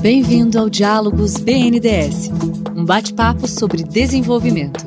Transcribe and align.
Bem-vindo 0.00 0.58
ao 0.58 0.68
Diálogos 0.68 1.36
BNDES, 1.36 2.30
um 2.76 2.84
bate-papo 2.84 3.46
sobre 3.46 3.82
desenvolvimento. 3.82 4.86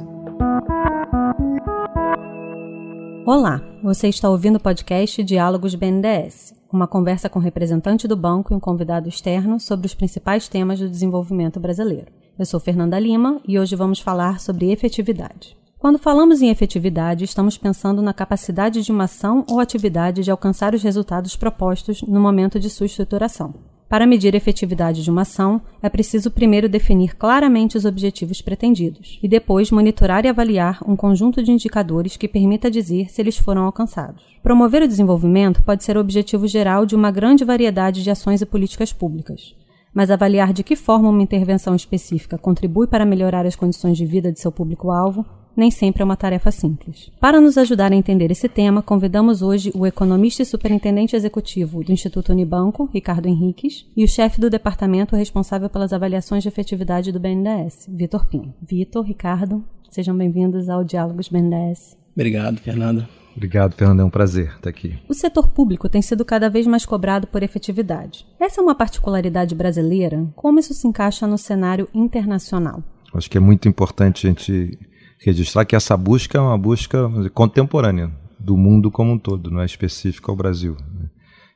Olá, 3.25 3.61
você 3.83 4.07
está 4.09 4.29
ouvindo 4.29 4.57
o 4.57 4.59
podcast 4.59 5.23
Diálogos 5.23 5.75
BNDES, 5.75 6.53
uma 6.71 6.87
conversa 6.87 7.29
com 7.29 7.39
representante 7.39 8.07
do 8.07 8.15
banco 8.17 8.53
e 8.53 8.55
um 8.55 8.59
convidado 8.59 9.07
externo 9.07 9.59
sobre 9.59 9.85
os 9.85 9.93
principais 9.93 10.47
temas 10.47 10.79
do 10.79 10.89
desenvolvimento 10.89 11.59
brasileiro. 11.59 12.11
Eu 12.37 12.45
sou 12.45 12.59
Fernanda 12.59 12.99
Lima 12.99 13.39
e 13.47 13.57
hoje 13.59 13.75
vamos 13.75 13.99
falar 13.99 14.39
sobre 14.39 14.71
efetividade. 14.71 15.55
Quando 15.77 15.99
falamos 15.99 16.41
em 16.41 16.49
efetividade, 16.49 17.23
estamos 17.23 17.57
pensando 17.57 18.01
na 18.01 18.13
capacidade 18.13 18.81
de 18.81 18.91
uma 18.91 19.03
ação 19.03 19.45
ou 19.47 19.59
atividade 19.59 20.23
de 20.23 20.31
alcançar 20.31 20.73
os 20.73 20.81
resultados 20.81 21.35
propostos 21.35 22.01
no 22.01 22.19
momento 22.19 22.59
de 22.59 22.69
sua 22.69 22.87
estruturação. 22.87 23.53
Para 23.95 24.05
medir 24.05 24.33
a 24.33 24.37
efetividade 24.37 25.01
de 25.01 25.09
uma 25.09 25.21
ação, 25.21 25.61
é 25.81 25.87
preciso 25.87 26.29
primeiro 26.29 26.67
definir 26.67 27.15
claramente 27.15 27.77
os 27.77 27.85
objetivos 27.85 28.41
pretendidos 28.41 29.17
e 29.23 29.27
depois 29.29 29.71
monitorar 29.71 30.25
e 30.25 30.27
avaliar 30.27 30.79
um 30.85 30.97
conjunto 30.97 31.41
de 31.41 31.49
indicadores 31.49 32.17
que 32.17 32.27
permita 32.27 32.69
dizer 32.69 33.09
se 33.09 33.21
eles 33.21 33.37
foram 33.37 33.63
alcançados. 33.63 34.21
Promover 34.43 34.83
o 34.83 34.87
desenvolvimento 34.89 35.63
pode 35.63 35.85
ser 35.85 35.95
o 35.95 36.01
objetivo 36.01 36.45
geral 36.45 36.85
de 36.85 36.93
uma 36.93 37.09
grande 37.09 37.45
variedade 37.45 38.03
de 38.03 38.11
ações 38.11 38.41
e 38.41 38.45
políticas 38.45 38.91
públicas. 38.91 39.55
Mas 39.93 40.11
avaliar 40.11 40.51
de 40.51 40.61
que 40.61 40.75
forma 40.75 41.07
uma 41.07 41.23
intervenção 41.23 41.73
específica 41.73 42.37
contribui 42.37 42.87
para 42.87 43.05
melhorar 43.05 43.45
as 43.45 43.55
condições 43.55 43.95
de 43.95 44.05
vida 44.05 44.29
de 44.29 44.41
seu 44.41 44.51
público-alvo 44.51 45.25
nem 45.55 45.71
sempre 45.71 46.01
é 46.01 46.05
uma 46.05 46.17
tarefa 46.17 46.51
simples. 46.51 47.11
Para 47.19 47.39
nos 47.39 47.57
ajudar 47.57 47.91
a 47.91 47.95
entender 47.95 48.31
esse 48.31 48.49
tema, 48.49 48.81
convidamos 48.81 49.41
hoje 49.41 49.71
o 49.73 49.85
economista 49.85 50.41
e 50.41 50.45
superintendente 50.45 51.15
executivo 51.15 51.83
do 51.83 51.91
Instituto 51.91 52.31
Unibanco, 52.31 52.89
Ricardo 52.93 53.27
Henriques, 53.27 53.85
e 53.95 54.03
o 54.03 54.07
chefe 54.07 54.41
do 54.41 54.49
departamento 54.49 55.15
responsável 55.15 55.69
pelas 55.69 55.93
avaliações 55.93 56.43
de 56.43 56.49
efetividade 56.49 57.11
do 57.11 57.19
BNDES, 57.19 57.87
Vitor 57.89 58.25
Pinho. 58.25 58.53
Vitor, 58.61 59.03
Ricardo, 59.05 59.63
sejam 59.89 60.15
bem-vindos 60.15 60.69
ao 60.69 60.83
Diálogos 60.83 61.29
BNDES. 61.29 61.97
Obrigado, 62.13 62.59
Fernanda. 62.59 63.07
Obrigado, 63.35 63.73
Fernanda. 63.73 64.01
É 64.01 64.05
um 64.05 64.09
prazer 64.09 64.53
estar 64.55 64.69
aqui. 64.69 64.97
O 65.09 65.13
setor 65.13 65.49
público 65.49 65.89
tem 65.89 66.01
sido 66.01 66.23
cada 66.23 66.49
vez 66.49 66.65
mais 66.65 66.85
cobrado 66.85 67.27
por 67.27 67.43
efetividade. 67.43 68.25
Essa 68.39 68.61
é 68.61 68.63
uma 68.63 68.73
particularidade 68.73 69.53
brasileira? 69.53 70.25
Como 70.35 70.57
isso 70.57 70.73
se 70.73 70.87
encaixa 70.87 71.27
no 71.27 71.37
cenário 71.37 71.89
internacional? 71.93 72.81
Acho 73.13 73.29
que 73.29 73.37
é 73.37 73.41
muito 73.41 73.67
importante 73.67 74.25
a 74.25 74.29
gente 74.29 74.77
registrar 75.19 75.65
que 75.65 75.75
essa 75.75 75.95
busca 75.95 76.37
é 76.37 76.41
uma 76.41 76.57
busca 76.57 77.09
contemporânea 77.33 78.11
do 78.39 78.55
mundo 78.55 78.91
como 78.91 79.13
um 79.13 79.17
todo, 79.17 79.49
não 79.49 79.61
é 79.61 79.65
específica 79.65 80.31
ao 80.31 80.35
Brasil. 80.35 80.77
Né? 80.93 81.09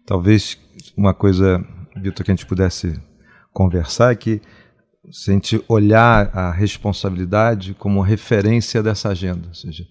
Talvez 0.06 0.58
uma 0.98 1.14
coisa, 1.14 1.64
Vitor, 1.96 2.26
que 2.26 2.32
a 2.32 2.36
gente 2.36 2.46
pudesse 2.46 3.00
conversar 3.54 4.12
é 4.12 4.16
que 4.16 4.42
se 5.12 5.32
a 5.32 5.34
gente 5.34 5.64
olhar 5.68 6.30
a 6.36 6.52
responsabilidade 6.52 7.74
como 7.74 8.02
referência 8.02 8.82
dessa 8.84 9.10
agenda, 9.10 9.48
ou 9.48 9.54
seja, 9.54 9.86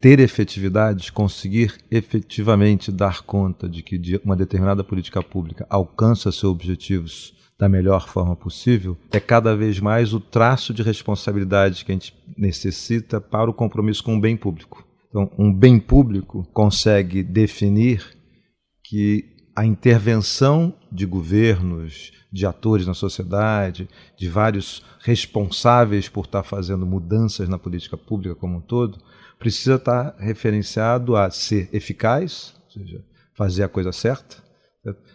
ter 0.00 0.18
efetividade, 0.18 1.12
conseguir 1.12 1.74
efetivamente 1.90 2.90
dar 2.90 3.22
conta 3.22 3.68
de 3.68 3.82
que 3.82 4.20
uma 4.24 4.34
determinada 4.34 4.82
política 4.82 5.22
pública 5.22 5.66
alcança 5.68 6.32
seus 6.32 6.44
objetivos 6.44 7.34
da 7.60 7.68
melhor 7.68 8.08
forma 8.08 8.34
possível, 8.34 8.96
é 9.12 9.20
cada 9.20 9.54
vez 9.54 9.78
mais 9.78 10.14
o 10.14 10.18
traço 10.18 10.72
de 10.72 10.82
responsabilidade 10.82 11.84
que 11.84 11.92
a 11.92 11.94
gente 11.94 12.14
necessita 12.34 13.20
para 13.20 13.50
o 13.50 13.54
compromisso 13.54 14.02
com 14.02 14.16
o 14.16 14.20
bem 14.20 14.34
público. 14.34 14.82
Então, 15.10 15.30
um 15.38 15.52
bem 15.52 15.78
público 15.78 16.48
consegue 16.54 17.22
definir 17.22 18.16
que 18.82 19.26
a 19.54 19.66
intervenção 19.66 20.74
de 20.90 21.04
governos, 21.04 22.12
de 22.32 22.46
atores 22.46 22.86
na 22.86 22.94
sociedade, 22.94 23.86
de 24.16 24.26
vários 24.26 24.82
responsáveis 25.00 26.08
por 26.08 26.24
estar 26.24 26.42
fazendo 26.42 26.86
mudanças 26.86 27.46
na 27.46 27.58
política 27.58 27.96
pública 27.98 28.34
como 28.34 28.56
um 28.56 28.60
todo, 28.62 28.98
precisa 29.38 29.74
estar 29.74 30.16
referenciado 30.18 31.14
a 31.14 31.30
ser 31.30 31.68
eficaz, 31.74 32.54
ou 32.64 32.70
seja, 32.70 33.04
fazer 33.34 33.64
a 33.64 33.68
coisa 33.68 33.92
certa, 33.92 34.42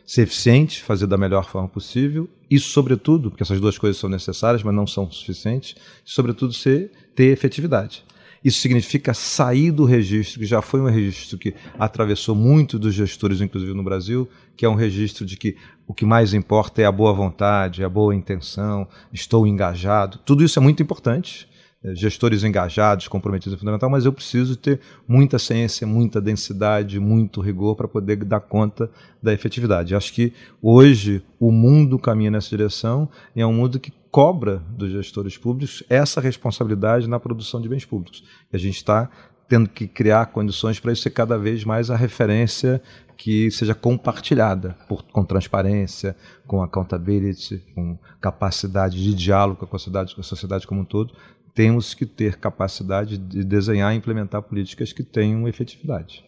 ser 0.06 0.24
eficiente, 0.24 0.84
fazer 0.84 1.08
da 1.08 1.18
melhor 1.18 1.50
forma 1.50 1.68
possível 1.68 2.30
e, 2.50 2.60
sobretudo, 2.60 3.30
porque 3.30 3.44
essas 3.44 3.60
duas 3.60 3.78
coisas 3.78 4.00
são 4.00 4.10
necessárias, 4.10 4.64
mas 4.64 4.74
não 4.74 4.86
são 4.86 5.10
suficientes, 5.10 5.76
sobretudo 6.04 6.54
ser, 6.54 6.92
ter 7.16 7.26
efetividade. 7.26 8.04
Isso 8.44 8.60
significa 8.60 9.12
sair 9.12 9.72
do 9.72 9.86
registro, 9.86 10.40
que 10.40 10.46
já 10.46 10.62
foi 10.62 10.80
um 10.80 10.86
registro 10.86 11.36
que 11.36 11.56
atravessou 11.80 12.36
muito 12.36 12.78
dos 12.78 12.94
gestores, 12.94 13.42
inclusive 13.42 13.74
no 13.74 13.84
Brasil, 13.84 14.30
que 14.56 14.64
é 14.64 14.70
um 14.70 14.76
registro 14.76 15.26
de 15.26 15.36
que 15.36 15.56
o 15.88 15.94
que 15.96 16.06
mais 16.06 16.32
importa 16.32 16.82
é 16.82 16.86
a 16.86 16.92
boa 16.92 17.12
vontade, 17.12 17.84
a 17.84 17.90
boa 17.90 18.14
intenção, 18.14 18.88
estou 19.12 19.48
engajado. 19.48 20.20
Tudo 20.24 20.44
isso 20.44 20.60
é 20.60 20.62
muito 20.62 20.84
importante, 20.84 21.48
gestores 21.94 22.44
engajados, 22.44 23.08
comprometidos 23.08 23.56
é 23.56 23.60
fundamental, 23.60 23.90
mas 23.90 24.06
eu 24.06 24.14
preciso 24.14 24.56
ter 24.56 24.80
muita 25.08 25.38
ciência, 25.38 25.86
muita 25.86 26.20
densidade, 26.20 27.00
muito 27.00 27.42
rigor 27.42 27.76
para 27.76 27.88
poder 27.88 28.18
dar 28.18 28.40
conta 28.40 28.90
da 29.22 29.34
efetividade. 29.34 29.96
Acho 29.96 30.14
que 30.14 30.34
hoje 30.62 31.22
o 31.40 31.52
mundo 31.52 32.00
caminha 32.00 32.32
nessa 32.32 32.50
direção 32.50 33.10
e 33.36 33.42
é 33.42 33.46
um 33.46 33.54
mundo 33.54 33.80
que 33.80 33.94
cobra 34.10 34.62
dos 34.70 34.92
gestores 34.92 35.38
públicos 35.38 35.84
essa 35.90 36.22
responsabilidade 36.22 37.08
na 37.08 37.20
produção 37.20 37.60
de 37.62 37.68
bens 37.68 37.84
públicos. 37.84 38.24
E 38.52 38.56
a 38.56 38.60
gente 38.60 38.78
está 38.78 39.10
tendo 39.48 39.70
que 39.70 39.88
criar 39.88 40.28
condições 40.28 40.80
para 40.80 40.92
isso 40.92 41.04
ser 41.04 41.12
cada 41.12 41.38
vez 41.38 41.64
mais 41.64 41.92
a 41.92 41.96
referência 41.96 42.82
que 43.18 43.50
seja 43.52 43.74
compartilhada 43.74 44.76
por, 44.88 45.04
com 45.04 45.24
transparência, 45.24 46.16
com 46.48 46.62
accountability, 46.62 47.64
com 47.74 47.98
capacidade 48.20 49.02
de 49.02 49.14
diálogo 49.14 49.66
com 49.66 49.76
a 49.76 49.80
sociedade, 49.80 50.16
com 50.16 50.22
a 50.22 50.24
sociedade 50.24 50.68
como 50.68 50.82
um 50.82 50.86
todo, 50.86 51.14
temos 51.56 51.94
que 51.94 52.06
ter 52.06 52.36
capacidade 52.36 53.18
de 53.18 53.44
desenhar 53.44 53.94
e 53.94 53.98
implementar 53.98 54.42
políticas 54.44 54.92
que 54.92 55.02
tenham 55.02 55.48
efetividade. 55.48 56.24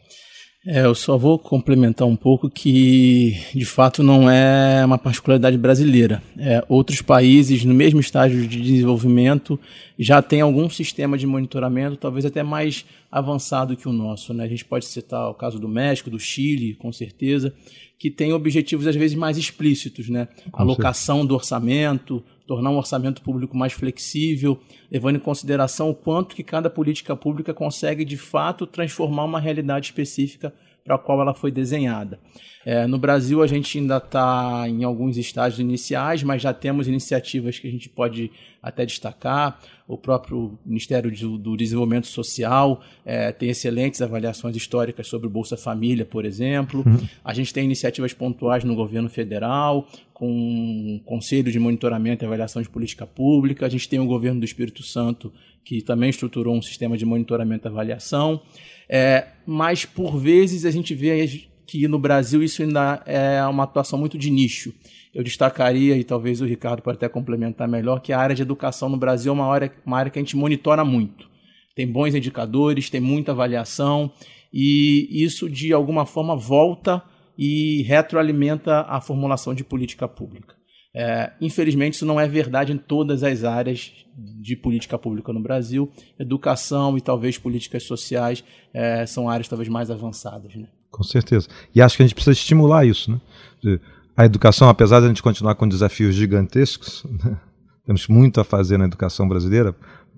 É, 0.69 0.83
eu 0.83 0.93
só 0.93 1.17
vou 1.17 1.39
complementar 1.39 2.05
um 2.05 2.15
pouco 2.15 2.49
que, 2.49 3.37
de 3.55 3.63
fato, 3.63 4.03
não 4.03 4.29
é 4.29 4.83
uma 4.83 4.97
particularidade 4.97 5.57
brasileira. 5.57 6.21
É, 6.37 6.61
outros 6.67 7.01
países, 7.01 7.63
no 7.63 7.73
mesmo 7.73 8.01
estágio 8.01 8.45
de 8.45 8.61
desenvolvimento, 8.61 9.57
já 9.97 10.21
têm 10.21 10.41
algum 10.41 10.69
sistema 10.69 11.17
de 11.17 11.25
monitoramento, 11.25 11.95
talvez 11.95 12.25
até 12.25 12.43
mais 12.43 12.85
avançado 13.09 13.77
que 13.77 13.87
o 13.87 13.93
nosso. 13.93 14.33
Né? 14.33 14.43
A 14.43 14.47
gente 14.49 14.65
pode 14.65 14.85
citar 14.85 15.29
o 15.29 15.33
caso 15.33 15.57
do 15.57 15.69
México, 15.69 16.09
do 16.09 16.19
Chile, 16.19 16.75
com 16.75 16.91
certeza, 16.91 17.53
que 17.97 18.11
tem 18.11 18.33
objetivos, 18.33 18.87
às 18.87 18.95
vezes, 18.95 19.15
mais 19.15 19.37
explícitos. 19.37 20.09
Né? 20.09 20.27
Alocação 20.51 21.25
do 21.25 21.33
orçamento, 21.33 22.21
tornar 22.47 22.71
um 22.71 22.77
orçamento 22.77 23.21
público 23.21 23.55
mais 23.55 23.73
flexível, 23.73 24.57
levando 24.89 25.17
em 25.17 25.19
consideração 25.19 25.89
o 25.89 25.93
quanto 25.93 26.35
que 26.35 26.43
cada 26.43 26.69
política 26.69 27.15
pública 27.15 27.53
consegue 27.53 28.05
de 28.05 28.17
fato 28.17 28.65
transformar 28.65 29.25
uma 29.25 29.39
realidade 29.39 29.87
específica 29.87 30.53
para 30.87 30.95
a 30.95 30.97
qual 30.97 31.19
ela 31.19 31.33
foi 31.33 31.51
desenhada. 31.51 32.17
É, 32.65 32.87
no 32.87 32.97
Brasil, 32.97 33.43
a 33.43 33.47
gente 33.47 33.77
ainda 33.77 33.97
está 33.97 34.65
em 34.69 34.85
alguns 34.85 35.17
estágios 35.17 35.59
iniciais, 35.59 36.23
mas 36.23 36.41
já 36.41 36.53
temos 36.53 36.87
iniciativas 36.87 37.59
que 37.59 37.67
a 37.67 37.71
gente 37.71 37.89
pode 37.89 38.31
até 38.61 38.85
destacar. 38.85 39.59
O 39.85 39.97
próprio 39.97 40.57
Ministério 40.65 41.11
do 41.37 41.57
Desenvolvimento 41.57 42.07
Social 42.07 42.81
é, 43.05 43.31
tem 43.31 43.49
excelentes 43.49 44.01
avaliações 44.01 44.55
históricas 44.55 45.07
sobre 45.07 45.27
o 45.27 45.29
Bolsa 45.29 45.57
Família, 45.57 46.05
por 46.05 46.25
exemplo. 46.25 46.83
Uhum. 46.85 47.07
A 47.23 47.33
gente 47.33 47.53
tem 47.53 47.65
iniciativas 47.65 48.13
pontuais 48.13 48.63
no 48.63 48.75
governo 48.75 49.09
federal, 49.09 49.87
com 50.13 50.29
um 50.29 51.01
conselho 51.05 51.51
de 51.51 51.59
monitoramento 51.59 52.23
e 52.23 52.25
avaliação 52.25 52.61
de 52.61 52.69
política 52.69 53.05
pública. 53.05 53.65
A 53.65 53.69
gente 53.69 53.87
tem 53.87 53.99
o 53.99 54.05
governo 54.05 54.39
do 54.39 54.45
Espírito 54.45 54.83
Santo, 54.83 55.31
que 55.67 55.81
também 55.81 56.09
estruturou 56.09 56.55
um 56.55 56.61
sistema 56.61 56.97
de 56.97 57.05
monitoramento 57.05 57.67
e 57.67 57.69
avaliação. 57.69 58.41
É, 58.87 59.27
mas, 59.45 59.83
por 59.83 60.17
vezes, 60.17 60.63
a 60.63 60.71
gente 60.71 60.95
vê 60.95 61.41
que 61.65 61.85
no 61.89 61.99
Brasil 61.99 62.41
isso 62.41 62.61
ainda 62.61 63.03
é 63.05 63.45
uma 63.45 63.63
atuação 63.63 63.99
muito 63.99 64.17
de 64.17 64.31
nicho. 64.31 64.73
Eu 65.13 65.25
destacaria, 65.25 65.97
e 65.97 66.05
talvez 66.05 66.39
o 66.39 66.45
Ricardo 66.45 66.81
pode 66.81 66.95
até 66.95 67.09
complementar 67.09 67.67
melhor, 67.67 67.99
que 67.99 68.13
a 68.13 68.17
área 68.17 68.33
de 68.33 68.41
educação 68.41 68.87
no 68.87 68.95
Brasil 68.95 69.29
é 69.29 69.35
uma 69.35 69.45
área, 69.45 69.69
uma 69.85 69.97
área 69.97 70.09
que 70.09 70.17
a 70.17 70.21
gente 70.21 70.37
monitora 70.37 70.85
muito. 70.85 71.29
Tem 71.75 71.85
bons 71.85 72.15
indicadores, 72.15 72.89
tem 72.89 73.01
muita 73.01 73.33
avaliação, 73.33 74.09
e 74.53 75.21
isso, 75.21 75.49
de 75.49 75.73
alguma 75.73 76.05
forma, 76.05 76.33
volta 76.33 77.03
e 77.37 77.81
retroalimenta 77.81 78.85
a 78.87 79.01
formulação 79.01 79.53
de 79.53 79.65
política 79.65 80.07
pública. 80.07 80.56
É, 80.99 81.31
infelizmente, 81.39 81.93
isso 81.93 82.07
não 82.07 82.19
é 82.19 82.27
verdade 82.27 82.73
em 82.73 82.77
todas 82.77 83.21
as 83.21 83.43
áreas 83.43 83.93
de 84.17 84.55
política 84.55 84.97
pública 84.97 85.31
no 85.31 85.39
Brasil. 85.39 85.91
Educação 86.17 86.97
e 86.97 87.01
talvez 87.01 87.37
políticas 87.37 87.83
sociais 87.83 88.43
é, 88.73 89.05
são 89.05 89.29
áreas 89.29 89.47
talvez 89.47 89.69
mais 89.69 89.91
avançadas. 89.91 90.55
Né? 90.55 90.67
Com 90.89 91.03
certeza. 91.03 91.47
E 91.75 91.83
acho 91.83 91.95
que 91.95 92.01
a 92.01 92.05
gente 92.07 92.15
precisa 92.15 92.33
estimular 92.33 92.83
isso. 92.83 93.11
Né? 93.11 93.79
A 94.15 94.25
educação, 94.25 94.69
apesar 94.69 94.99
de 94.99 95.05
a 95.05 95.09
gente 95.09 95.21
continuar 95.21 95.53
com 95.53 95.67
desafios 95.67 96.15
gigantescos, 96.15 97.05
né? 97.23 97.37
temos 97.85 98.07
muito 98.07 98.41
a 98.41 98.43
fazer 98.43 98.79
na 98.79 98.85
educação 98.85 99.27
brasileira, 99.27 99.75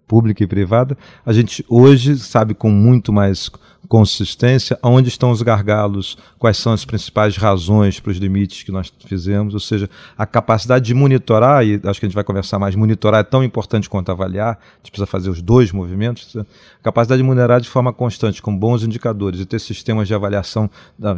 pública 0.07 0.41
e 0.45 0.47
privada, 0.47 0.97
a 1.25 1.33
gente 1.33 1.63
hoje 1.67 2.17
sabe 2.17 2.53
com 2.53 2.71
muito 2.71 3.11
mais 3.11 3.51
consistência, 3.89 4.77
onde 4.83 5.09
estão 5.09 5.31
os 5.31 5.41
gargalos, 5.41 6.15
quais 6.37 6.57
são 6.57 6.71
as 6.71 6.85
principais 6.85 7.35
razões 7.35 7.99
para 7.99 8.11
os 8.11 8.17
limites 8.17 8.61
que 8.61 8.71
nós 8.71 8.93
fizemos, 9.05 9.55
ou 9.55 9.59
seja, 9.59 9.89
a 10.15 10.27
capacidade 10.27 10.85
de 10.85 10.93
monitorar, 10.93 11.65
e 11.65 11.81
acho 11.83 11.99
que 11.99 12.05
a 12.05 12.09
gente 12.09 12.15
vai 12.15 12.23
conversar 12.23 12.59
mais, 12.59 12.75
monitorar 12.75 13.21
é 13.21 13.23
tão 13.23 13.43
importante 13.43 13.89
quanto 13.89 14.11
avaliar, 14.11 14.51
a 14.51 14.77
gente 14.77 14.91
precisa 14.91 15.07
fazer 15.07 15.31
os 15.31 15.41
dois 15.41 15.71
movimentos, 15.71 16.37
a 16.37 16.45
capacidade 16.83 17.19
de 17.19 17.27
monitorar 17.27 17.59
de 17.59 17.67
forma 17.67 17.91
constante, 17.91 18.43
com 18.43 18.55
bons 18.55 18.83
indicadores, 18.83 19.39
e 19.39 19.45
ter 19.45 19.59
sistemas 19.59 20.07
de 20.07 20.13
avaliação 20.13 20.69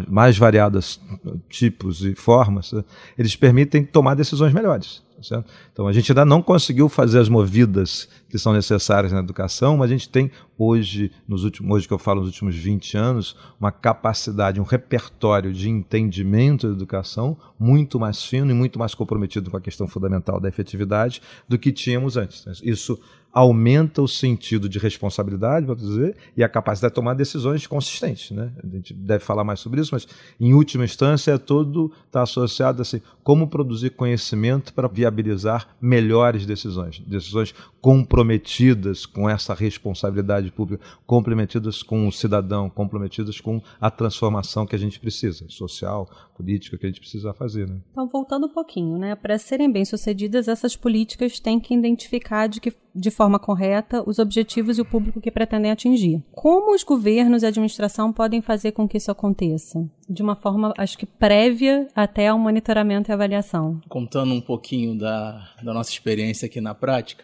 mais 0.08 0.38
variadas 0.38 1.02
tipos 1.50 2.06
e 2.06 2.16
formas, 2.16 2.74
eles 3.18 3.36
permitem 3.36 3.84
tomar 3.84 4.16
decisões 4.16 4.54
melhores. 4.54 5.04
Certo? 5.22 5.46
Então 5.72 5.88
a 5.88 5.94
gente 5.94 6.12
ainda 6.12 6.26
não 6.26 6.42
conseguiu 6.42 6.90
fazer 6.90 7.20
as 7.20 7.30
movidas 7.30 8.10
que 8.28 8.40
são 8.40 8.54
necessárias 8.54 9.14
na 9.14 9.20
educação, 9.20 9.78
mas 9.78 9.92
a 9.92 9.94
gente 9.94 10.10
tem 10.10 10.32
hoje, 10.64 11.12
nos 11.28 11.44
últimos, 11.44 11.76
hoje 11.76 11.88
que 11.88 11.94
eu 11.94 11.98
falo 11.98 12.20
nos 12.20 12.30
últimos 12.30 12.56
20 12.56 12.96
anos, 12.96 13.36
uma 13.60 13.72
capacidade, 13.72 14.62
um 14.62 14.64
repertório 14.64 15.52
de 15.52 15.68
entendimento 15.68 16.68
da 16.68 16.74
educação 16.74 17.36
muito 17.60 18.00
mais 18.00 18.24
fino 18.24 18.52
e 18.52 18.54
muito 18.54 18.78
mais 18.78 18.94
comprometido 18.94 19.50
com 19.50 19.58
a 19.58 19.62
questão 19.62 19.88
fundamental 19.88 20.40
da 20.40 20.48
efetividade 20.48 21.20
do 21.50 21.58
que 21.58 21.72
tínhamos 21.72 22.16
antes. 22.16 22.46
Isso 22.64 23.00
aumenta 23.34 24.02
o 24.02 24.08
sentido 24.08 24.68
de 24.68 24.78
responsabilidade, 24.78 25.66
vou 25.66 25.76
dizer, 25.76 26.16
e 26.36 26.44
a 26.44 26.50
capacidade 26.50 26.92
de 26.92 26.96
tomar 26.96 27.14
decisões 27.14 27.66
consistentes. 27.66 28.32
Né? 28.32 28.52
A 28.64 28.68
gente 28.68 28.94
deve 28.94 29.24
falar 29.24 29.44
mais 29.44 29.60
sobre 29.60 29.82
isso, 29.82 29.92
mas 29.94 30.08
em 30.40 30.54
última 30.54 30.84
instância, 30.84 31.32
é 31.32 31.38
todo 31.38 31.92
está 32.06 32.24
associado 32.24 32.80
a 32.80 32.84
assim, 32.84 33.02
como 33.24 33.48
produzir 33.48 33.92
conhecimento 33.92 34.74
para 34.74 34.88
viabilizar 34.88 35.68
melhores 35.80 36.46
decisões, 36.46 37.00
decisões 37.00 37.54
comprometidas 37.80 39.06
com 39.06 39.30
essa 39.30 39.54
responsabilidade 39.54 40.52
pública, 40.52 40.84
comprometidas 41.06 41.82
com 41.82 42.08
o 42.08 42.12
cidadão, 42.12 42.70
comprometidas 42.70 43.40
com 43.40 43.62
a 43.80 43.90
transformação 43.90 44.66
que 44.66 44.76
a 44.76 44.80
gente 44.80 45.00
precisa, 45.00 45.46
social, 45.50 46.10
política, 46.36 46.78
que 46.78 46.86
a 46.86 46.90
gente 46.90 47.00
precisa 47.00 47.34
fazer. 47.34 47.68
Né? 47.68 47.80
Então, 47.92 48.08
voltando 48.08 48.48
um 48.48 48.54
pouquinho, 48.54 48.98
né? 48.98 49.16
para 49.16 49.38
serem 49.38 49.72
bem-sucedidas, 49.72 50.48
essas 50.48 50.76
políticas 50.76 51.40
têm 51.40 51.60
que 51.60 51.74
identificar 51.74 52.48
de 52.48 52.60
que 52.60 52.72
de 52.94 53.12
forma 53.12 53.40
correta 53.40 54.04
os 54.08 54.20
objetivos 54.20 54.78
e 54.78 54.82
o 54.82 54.86
público 54.86 55.22
que 55.22 55.32
pretendem 55.32 55.72
atingir. 55.72 56.24
Como 56.32 56.74
os 56.76 56.84
governos 56.84 57.44
e 57.44 57.46
a 57.46 57.50
administração 57.50 58.12
podem 58.12 58.42
fazer 58.42 58.72
com 58.72 58.88
que 58.88 58.98
isso 58.98 59.12
aconteça? 59.12 59.90
De 60.10 60.22
uma 60.22 60.36
forma, 60.36 60.74
acho 60.78 60.98
que 60.98 61.06
prévia 61.06 61.88
até 61.96 62.28
ao 62.28 62.38
monitoramento 62.38 63.10
e 63.10 63.14
avaliação. 63.14 63.80
Contando 63.88 64.34
um 64.34 64.42
pouquinho 64.42 64.98
da, 64.98 65.50
da 65.64 65.74
nossa 65.74 65.92
experiência 65.92 66.46
aqui 66.46 66.60
na 66.60 66.76
prática, 66.76 67.24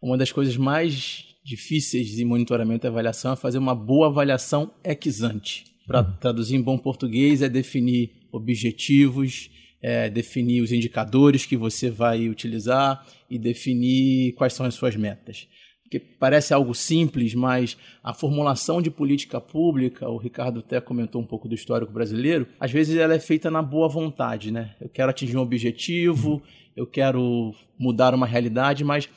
uma 0.00 0.16
das 0.16 0.30
coisas 0.30 0.56
mais 0.56 1.24
difíceis 1.44 2.08
de 2.08 2.24
monitoramento 2.24 2.86
e 2.86 2.88
avaliação 2.88 3.32
é 3.32 3.36
fazer 3.36 3.58
uma 3.58 3.74
boa 3.74 4.08
avaliação 4.08 4.70
ex 4.84 5.22
ante. 5.22 5.64
Para 5.86 6.04
traduzir 6.04 6.56
em 6.56 6.62
bom 6.62 6.76
português, 6.76 7.40
é 7.40 7.48
definir 7.48 8.10
objetivos, 8.30 9.50
é, 9.82 10.08
definir 10.08 10.62
os 10.62 10.72
indicadores 10.72 11.46
que 11.46 11.56
você 11.56 11.90
vai 11.90 12.28
utilizar 12.28 13.06
e 13.30 13.38
definir 13.38 14.32
quais 14.32 14.52
são 14.52 14.66
as 14.66 14.74
suas 14.74 14.96
metas 14.96 15.48
que 15.88 15.98
parece 15.98 16.52
algo 16.52 16.74
simples, 16.74 17.34
mas 17.34 17.76
a 18.02 18.12
formulação 18.12 18.80
de 18.82 18.90
política 18.90 19.40
pública, 19.40 20.08
o 20.08 20.18
Ricardo 20.18 20.60
até 20.60 20.80
comentou 20.80 21.20
um 21.20 21.26
pouco 21.26 21.48
do 21.48 21.54
histórico 21.54 21.92
brasileiro, 21.92 22.46
às 22.60 22.70
vezes 22.70 22.96
ela 22.96 23.14
é 23.14 23.18
feita 23.18 23.50
na 23.50 23.62
boa 23.62 23.88
vontade, 23.88 24.50
né? 24.50 24.74
Eu 24.80 24.88
quero 24.88 25.10
atingir 25.10 25.36
um 25.36 25.40
objetivo, 25.40 26.42
eu 26.76 26.86
quero 26.86 27.54
mudar 27.78 28.14
uma 28.14 28.26
realidade, 28.26 28.84
mas 28.84 29.08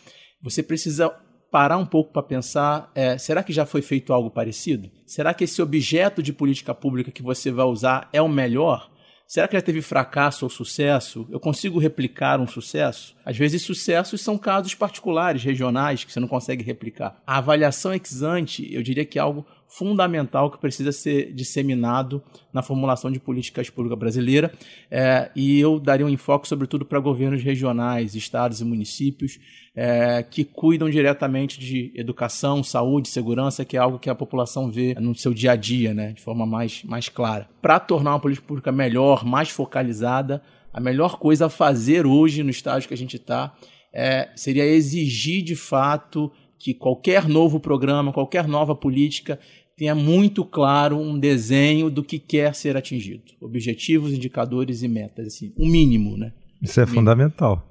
você 0.41 0.63
precisa 0.63 1.09
parar 1.51 1.77
um 1.77 1.85
pouco 1.85 2.13
para 2.13 2.23
pensar, 2.23 2.89
é, 2.95 3.17
será 3.17 3.43
que 3.43 3.51
já 3.51 3.65
foi 3.65 3.81
feito 3.81 4.13
algo 4.13 4.31
parecido? 4.31 4.89
Será 5.05 5.33
que 5.33 5.43
esse 5.43 5.61
objeto 5.61 6.23
de 6.23 6.31
política 6.31 6.73
pública 6.73 7.11
que 7.11 7.21
você 7.21 7.51
vai 7.51 7.65
usar 7.65 8.09
é 8.13 8.21
o 8.21 8.29
melhor? 8.29 8.89
Será 9.31 9.47
que 9.47 9.55
já 9.55 9.61
teve 9.61 9.81
fracasso 9.81 10.43
ou 10.43 10.49
sucesso? 10.49 11.25
Eu 11.31 11.39
consigo 11.39 11.79
replicar 11.79 12.41
um 12.41 12.45
sucesso? 12.45 13.15
Às 13.23 13.37
vezes, 13.37 13.61
sucessos 13.61 14.19
são 14.19 14.37
casos 14.37 14.75
particulares, 14.75 15.41
regionais, 15.41 16.03
que 16.03 16.11
você 16.11 16.19
não 16.19 16.27
consegue 16.27 16.65
replicar. 16.65 17.15
A 17.25 17.37
avaliação 17.37 17.93
ex 17.93 18.21
ante, 18.23 18.67
eu 18.75 18.83
diria 18.83 19.05
que 19.05 19.17
é 19.17 19.21
algo 19.21 19.47
fundamental 19.71 20.51
que 20.51 20.57
precisa 20.57 20.91
ser 20.91 21.33
disseminado 21.33 22.21
na 22.51 22.61
formulação 22.61 23.09
de 23.09 23.19
políticas 23.19 23.69
públicas 23.69 23.97
brasileira. 23.97 24.51
É, 24.89 25.31
e 25.33 25.59
eu 25.59 25.79
daria 25.79 26.05
um 26.05 26.09
enfoque, 26.09 26.47
sobretudo, 26.47 26.85
para 26.85 26.99
governos 26.99 27.41
regionais, 27.41 28.13
estados 28.13 28.59
e 28.59 28.65
municípios 28.65 29.39
é, 29.73 30.23
que 30.23 30.43
cuidam 30.43 30.89
diretamente 30.89 31.57
de 31.57 31.91
educação, 31.95 32.61
saúde, 32.61 33.07
segurança, 33.07 33.63
que 33.63 33.77
é 33.77 33.79
algo 33.79 33.97
que 33.97 34.09
a 34.09 34.15
população 34.15 34.69
vê 34.69 34.93
no 34.95 35.15
seu 35.15 35.33
dia 35.33 35.53
a 35.53 35.55
dia, 35.55 35.93
né, 35.93 36.11
de 36.11 36.21
forma 36.21 36.45
mais, 36.45 36.83
mais 36.83 37.07
clara. 37.07 37.47
Para 37.61 37.79
tornar 37.79 38.11
uma 38.11 38.19
política 38.19 38.45
pública 38.45 38.71
melhor, 38.71 39.23
mais 39.23 39.49
focalizada, 39.49 40.41
a 40.73 40.81
melhor 40.81 41.17
coisa 41.17 41.45
a 41.45 41.49
fazer 41.49 42.05
hoje, 42.05 42.43
no 42.43 42.49
estágio 42.49 42.89
que 42.89 42.93
a 42.93 42.97
gente 42.97 43.15
está, 43.15 43.53
é, 43.93 44.29
seria 44.35 44.65
exigir 44.65 45.43
de 45.43 45.55
fato 45.55 46.29
que 46.61 46.73
qualquer 46.75 47.27
novo 47.27 47.59
programa, 47.59 48.13
qualquer 48.13 48.47
nova 48.47 48.75
política 48.75 49.39
tenha 49.81 49.95
muito 49.95 50.45
claro 50.45 50.95
um 50.95 51.17
desenho 51.17 51.89
do 51.89 52.03
que 52.03 52.19
quer 52.19 52.53
ser 52.53 52.77
atingido. 52.77 53.23
Objetivos, 53.41 54.13
indicadores 54.13 54.83
e 54.83 54.87
metas, 54.87 55.25
assim, 55.25 55.51
o 55.57 55.65
um 55.65 55.67
mínimo, 55.67 56.15
né? 56.15 56.33
Isso 56.61 56.79
é 56.79 56.85
fundamental. 56.85 57.67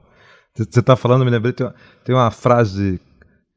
Você 0.53 0.81
está 0.81 0.97
falando, 0.97 1.25
me 1.25 1.31
lembrei, 1.31 1.53
tem 1.53 1.65
uma, 1.65 1.75
tem 2.05 2.15
uma 2.17 2.31
frase 2.33 3.01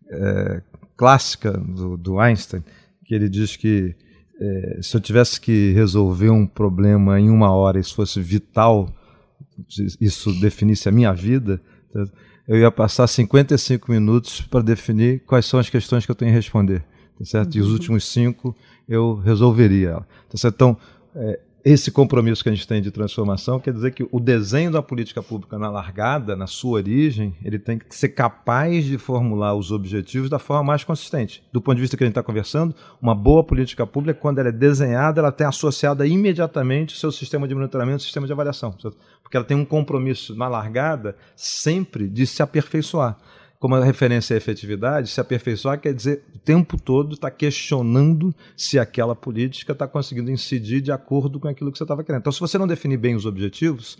é, 0.07 0.61
clássica 0.95 1.51
do, 1.51 1.97
do, 1.97 2.19
Einstein, 2.19 2.63
que 3.07 3.15
ele 3.15 3.27
diz 3.27 3.57
que 3.57 3.95
é, 4.39 4.79
se 4.83 4.95
eu 4.95 5.01
tivesse 5.01 5.41
que 5.41 5.71
resolver 5.71 6.29
um 6.29 6.45
problema 6.45 7.19
em 7.19 7.31
uma 7.31 7.51
hora, 7.51 7.79
isso 7.79 7.95
fosse 7.95 8.21
vital, 8.21 8.88
isso 10.00 10.31
definisse 10.39 10.88
a 10.88 10.91
minha 10.91 11.11
vida, 11.11 11.59
eu 12.47 12.59
ia 12.59 12.69
passar 12.69 13.07
55 13.07 13.91
minutos 13.91 14.41
para 14.41 14.61
definir 14.61 15.23
quais 15.25 15.47
são 15.47 15.59
as 15.59 15.71
questões 15.71 16.05
que 16.05 16.11
eu 16.11 16.15
tenho 16.15 16.29
que 16.29 16.35
responder 16.35 16.83
tá 17.18 17.25
certo? 17.25 17.56
E 17.56 17.62
os 17.62 17.68
uhum. 17.68 17.74
últimos 17.74 18.06
cinco 18.06 18.56
eu 18.88 19.15
resolveria 19.15 19.89
ela. 19.89 20.07
Tá 20.30 20.38
certo? 20.38 20.56
Então, 20.56 20.77
é, 21.15 21.39
esse 21.63 21.92
compromisso 21.92 22.44
que 22.44 22.50
a 22.50 22.51
gente 22.51 22.68
tem 22.68 22.81
de 22.81 22.92
transformação 22.92 23.57
quer 23.57 23.71
dizer 23.71 23.92
que 23.92 24.06
o 24.12 24.19
desenho 24.19 24.69
da 24.69 24.81
política 24.81 25.24
pública 25.24 25.57
na 25.57 25.69
largada, 25.69 26.36
na 26.36 26.45
sua 26.45 26.74
origem, 26.74 27.33
ele 27.42 27.57
tem 27.57 27.80
que 27.80 27.95
ser 27.95 28.10
capaz 28.10 28.83
de 28.83 28.98
formular 28.98 29.56
os 29.56 29.71
objetivos 29.71 30.30
da 30.30 30.38
forma 30.38 30.62
mais 30.62 30.83
consistente. 30.83 31.42
Do 31.54 31.62
ponto 31.62 31.75
de 31.75 31.81
vista 31.81 31.95
que 31.95 32.04
a 32.04 32.06
gente 32.06 32.12
está 32.12 32.21
conversando, 32.21 32.75
uma 33.01 33.15
boa 33.15 33.45
política 33.45 33.88
pública, 33.88 34.19
quando 34.19 34.39
ela 34.39 34.50
é 34.50 34.51
desenhada, 34.51 35.21
ela 35.21 35.31
tem 35.31 35.48
associada 35.48 36.06
imediatamente 36.06 36.95
o 36.95 36.98
seu 36.98 37.13
sistema 37.13 37.48
de 37.48 37.56
monitoramento, 37.56 38.00
o 38.00 38.01
sistema 38.01 38.27
de 38.27 38.33
avaliação. 38.33 38.75
Certo? 38.77 38.98
Porque 39.21 39.38
ela 39.38 39.45
tem 39.45 39.56
um 39.56 39.63
compromisso 39.63 40.36
na 40.36 40.50
largada 40.50 41.15
sempre 41.33 42.10
de 42.10 42.27
se 42.27 42.43
aperfeiçoar 42.43 43.17
como 43.63 43.75
a 43.75 43.86
referência 43.86 44.34
à 44.34 44.38
efetividade, 44.38 45.10
se 45.10 45.22
aperfeiçoar 45.22 45.79
quer 45.79 45.93
dizer 45.93 46.22
o 46.36 46.38
tempo 46.38 46.77
todo 46.77 47.13
está 47.13 47.32
questionando 47.32 48.36
se 48.58 48.77
aquela 48.77 49.15
política 49.15 49.72
está 49.72 49.88
conseguindo 49.88 50.29
incidir 50.29 50.82
de 50.82 50.91
acordo 50.91 51.39
com 51.39 51.48
aquilo 51.48 51.72
que 51.72 51.77
você 51.77 51.86
estava 51.86 52.03
querendo. 52.03 52.20
Então, 52.20 52.34
se 52.34 52.41
você 52.41 52.58
não 52.58 52.67
definir 52.67 52.98
bem 52.98 53.15
os 53.15 53.25
objetivos, 53.25 53.98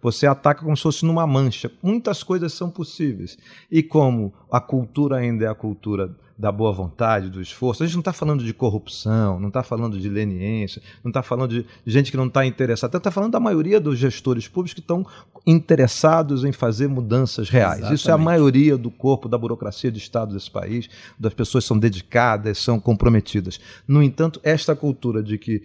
você 0.00 0.28
ataca 0.28 0.62
como 0.62 0.76
se 0.76 0.84
fosse 0.84 1.04
numa 1.04 1.26
mancha. 1.26 1.72
Muitas 1.82 2.22
coisas 2.22 2.52
são 2.52 2.70
possíveis. 2.70 3.36
E 3.68 3.82
como 3.82 4.32
a 4.48 4.60
cultura 4.60 5.16
ainda 5.16 5.44
é 5.44 5.48
a 5.48 5.56
cultura 5.56 6.16
da 6.40 6.50
boa 6.50 6.72
vontade, 6.72 7.28
do 7.28 7.42
esforço. 7.42 7.82
A 7.82 7.86
gente 7.86 7.94
não 7.94 8.00
está 8.00 8.14
falando 8.14 8.42
de 8.42 8.54
corrupção, 8.54 9.38
não 9.38 9.48
está 9.48 9.62
falando 9.62 10.00
de 10.00 10.08
leniência, 10.08 10.80
não 11.04 11.10
está 11.10 11.22
falando 11.22 11.50
de 11.50 11.66
gente 11.86 12.10
que 12.10 12.16
não 12.16 12.28
está 12.28 12.46
interessada, 12.46 12.96
está 12.96 13.10
falando 13.10 13.32
da 13.32 13.38
maioria 13.38 13.78
dos 13.78 13.98
gestores 13.98 14.48
públicos 14.48 14.72
que 14.72 14.80
estão 14.80 15.06
interessados 15.46 16.42
em 16.42 16.50
fazer 16.50 16.88
mudanças 16.88 17.50
reais. 17.50 17.80
Exatamente. 17.80 18.00
Isso 18.00 18.10
é 18.10 18.14
a 18.14 18.18
maioria 18.18 18.78
do 18.78 18.90
corpo 18.90 19.28
da 19.28 19.36
burocracia 19.36 19.92
de 19.92 19.98
Estado 19.98 20.32
desse 20.32 20.50
país, 20.50 20.88
das 21.18 21.34
pessoas 21.34 21.66
são 21.66 21.78
dedicadas, 21.78 22.56
são 22.56 22.80
comprometidas. 22.80 23.60
No 23.86 24.02
entanto, 24.02 24.40
esta 24.42 24.74
cultura 24.74 25.22
de 25.22 25.36
que 25.36 25.62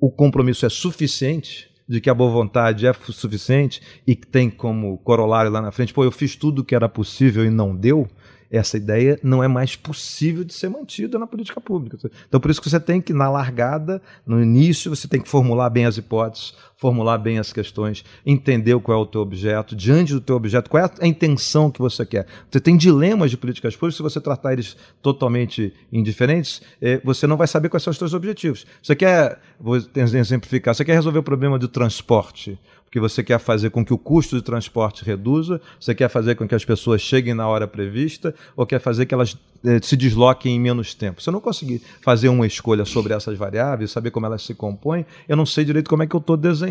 o 0.00 0.10
compromisso 0.10 0.66
é 0.66 0.68
suficiente, 0.68 1.70
de 1.88 2.00
que 2.00 2.10
a 2.10 2.14
boa 2.14 2.32
vontade 2.32 2.84
é 2.84 2.92
suficiente 2.92 3.80
e 4.04 4.16
que 4.16 4.26
tem 4.26 4.50
como 4.50 4.98
corolário 4.98 5.52
lá 5.52 5.62
na 5.62 5.70
frente, 5.70 5.94
pô, 5.94 6.02
eu 6.02 6.10
fiz 6.10 6.34
tudo 6.34 6.62
o 6.62 6.64
que 6.64 6.74
era 6.74 6.88
possível 6.88 7.44
e 7.44 7.50
não 7.50 7.76
deu, 7.76 8.08
essa 8.50 8.76
ideia 8.76 9.18
não 9.22 9.42
é 9.42 9.48
mais 9.48 9.76
possível 9.76 10.44
de 10.44 10.54
ser 10.54 10.68
mantida 10.68 11.18
na 11.18 11.26
política 11.26 11.60
pública. 11.60 11.98
Então, 12.28 12.40
por 12.40 12.50
isso 12.50 12.60
que 12.60 12.70
você 12.70 12.80
tem 12.80 13.00
que, 13.00 13.12
na 13.12 13.30
largada, 13.30 14.00
no 14.26 14.42
início, 14.42 14.94
você 14.94 15.08
tem 15.08 15.20
que 15.20 15.28
formular 15.28 15.70
bem 15.70 15.86
as 15.86 15.96
hipóteses, 15.96 16.54
formular 16.76 17.16
bem 17.16 17.38
as 17.38 17.52
questões, 17.52 18.04
entender 18.24 18.78
qual 18.80 18.98
é 18.98 19.02
o 19.02 19.06
teu 19.06 19.22
objeto, 19.22 19.74
diante 19.74 20.12
do 20.12 20.20
teu 20.20 20.36
objeto, 20.36 20.68
qual 20.68 20.84
é 20.84 20.90
a 21.00 21.06
intenção 21.06 21.70
que 21.70 21.80
você 21.80 22.04
quer. 22.04 22.26
Você 22.50 22.60
tem 22.60 22.76
dilemas 22.76 23.30
de 23.30 23.36
políticas 23.36 23.74
públicas, 23.74 23.96
se 23.96 24.02
você 24.02 24.20
tratar 24.20 24.52
eles 24.52 24.76
totalmente 25.00 25.72
indiferentes, 25.90 26.60
eh, 26.80 27.00
você 27.02 27.26
não 27.26 27.36
vai 27.36 27.46
saber 27.46 27.70
quais 27.70 27.82
são 27.82 27.90
os 27.90 27.96
seus 27.96 28.12
objetivos. 28.12 28.66
Você 28.82 28.94
quer, 28.94 29.40
vou 29.58 29.76
exemplificar, 29.96 30.74
você 30.74 30.84
quer 30.84 30.94
resolver 30.94 31.18
o 31.18 31.22
problema 31.22 31.58
do 31.58 31.66
transporte, 31.66 32.58
porque 32.84 33.00
você 33.00 33.22
quer 33.22 33.38
fazer 33.38 33.70
com 33.70 33.84
que 33.84 33.92
o 33.94 33.98
custo 33.98 34.36
de 34.36 34.42
transporte 34.42 35.04
reduza, 35.04 35.60
você 35.80 35.94
quer 35.94 36.08
fazer 36.08 36.34
com 36.34 36.46
que 36.46 36.54
as 36.54 36.64
pessoas 36.64 37.00
cheguem 37.00 37.34
na 37.34 37.48
hora 37.48 37.66
prevista, 37.66 38.34
ou 38.54 38.66
quer 38.66 38.80
fazer 38.80 39.06
que 39.06 39.14
elas 39.14 39.36
eh, 39.64 39.80
se 39.82 39.96
desloquem 39.96 40.54
em 40.54 40.60
menos 40.60 40.94
tempo. 40.94 41.20
Se 41.22 41.28
eu 41.28 41.32
não 41.32 41.40
conseguir 41.40 41.82
fazer 42.00 42.28
uma 42.28 42.46
escolha 42.46 42.84
sobre 42.84 43.14
essas 43.14 43.36
variáveis, 43.36 43.90
saber 43.90 44.10
como 44.10 44.26
elas 44.26 44.42
se 44.42 44.54
compõem, 44.54 45.04
eu 45.28 45.36
não 45.36 45.46
sei 45.46 45.64
direito 45.64 45.88
como 45.88 46.02
é 46.02 46.06
que 46.06 46.14
eu 46.14 46.20
estou 46.20 46.36
desenhando 46.36 46.65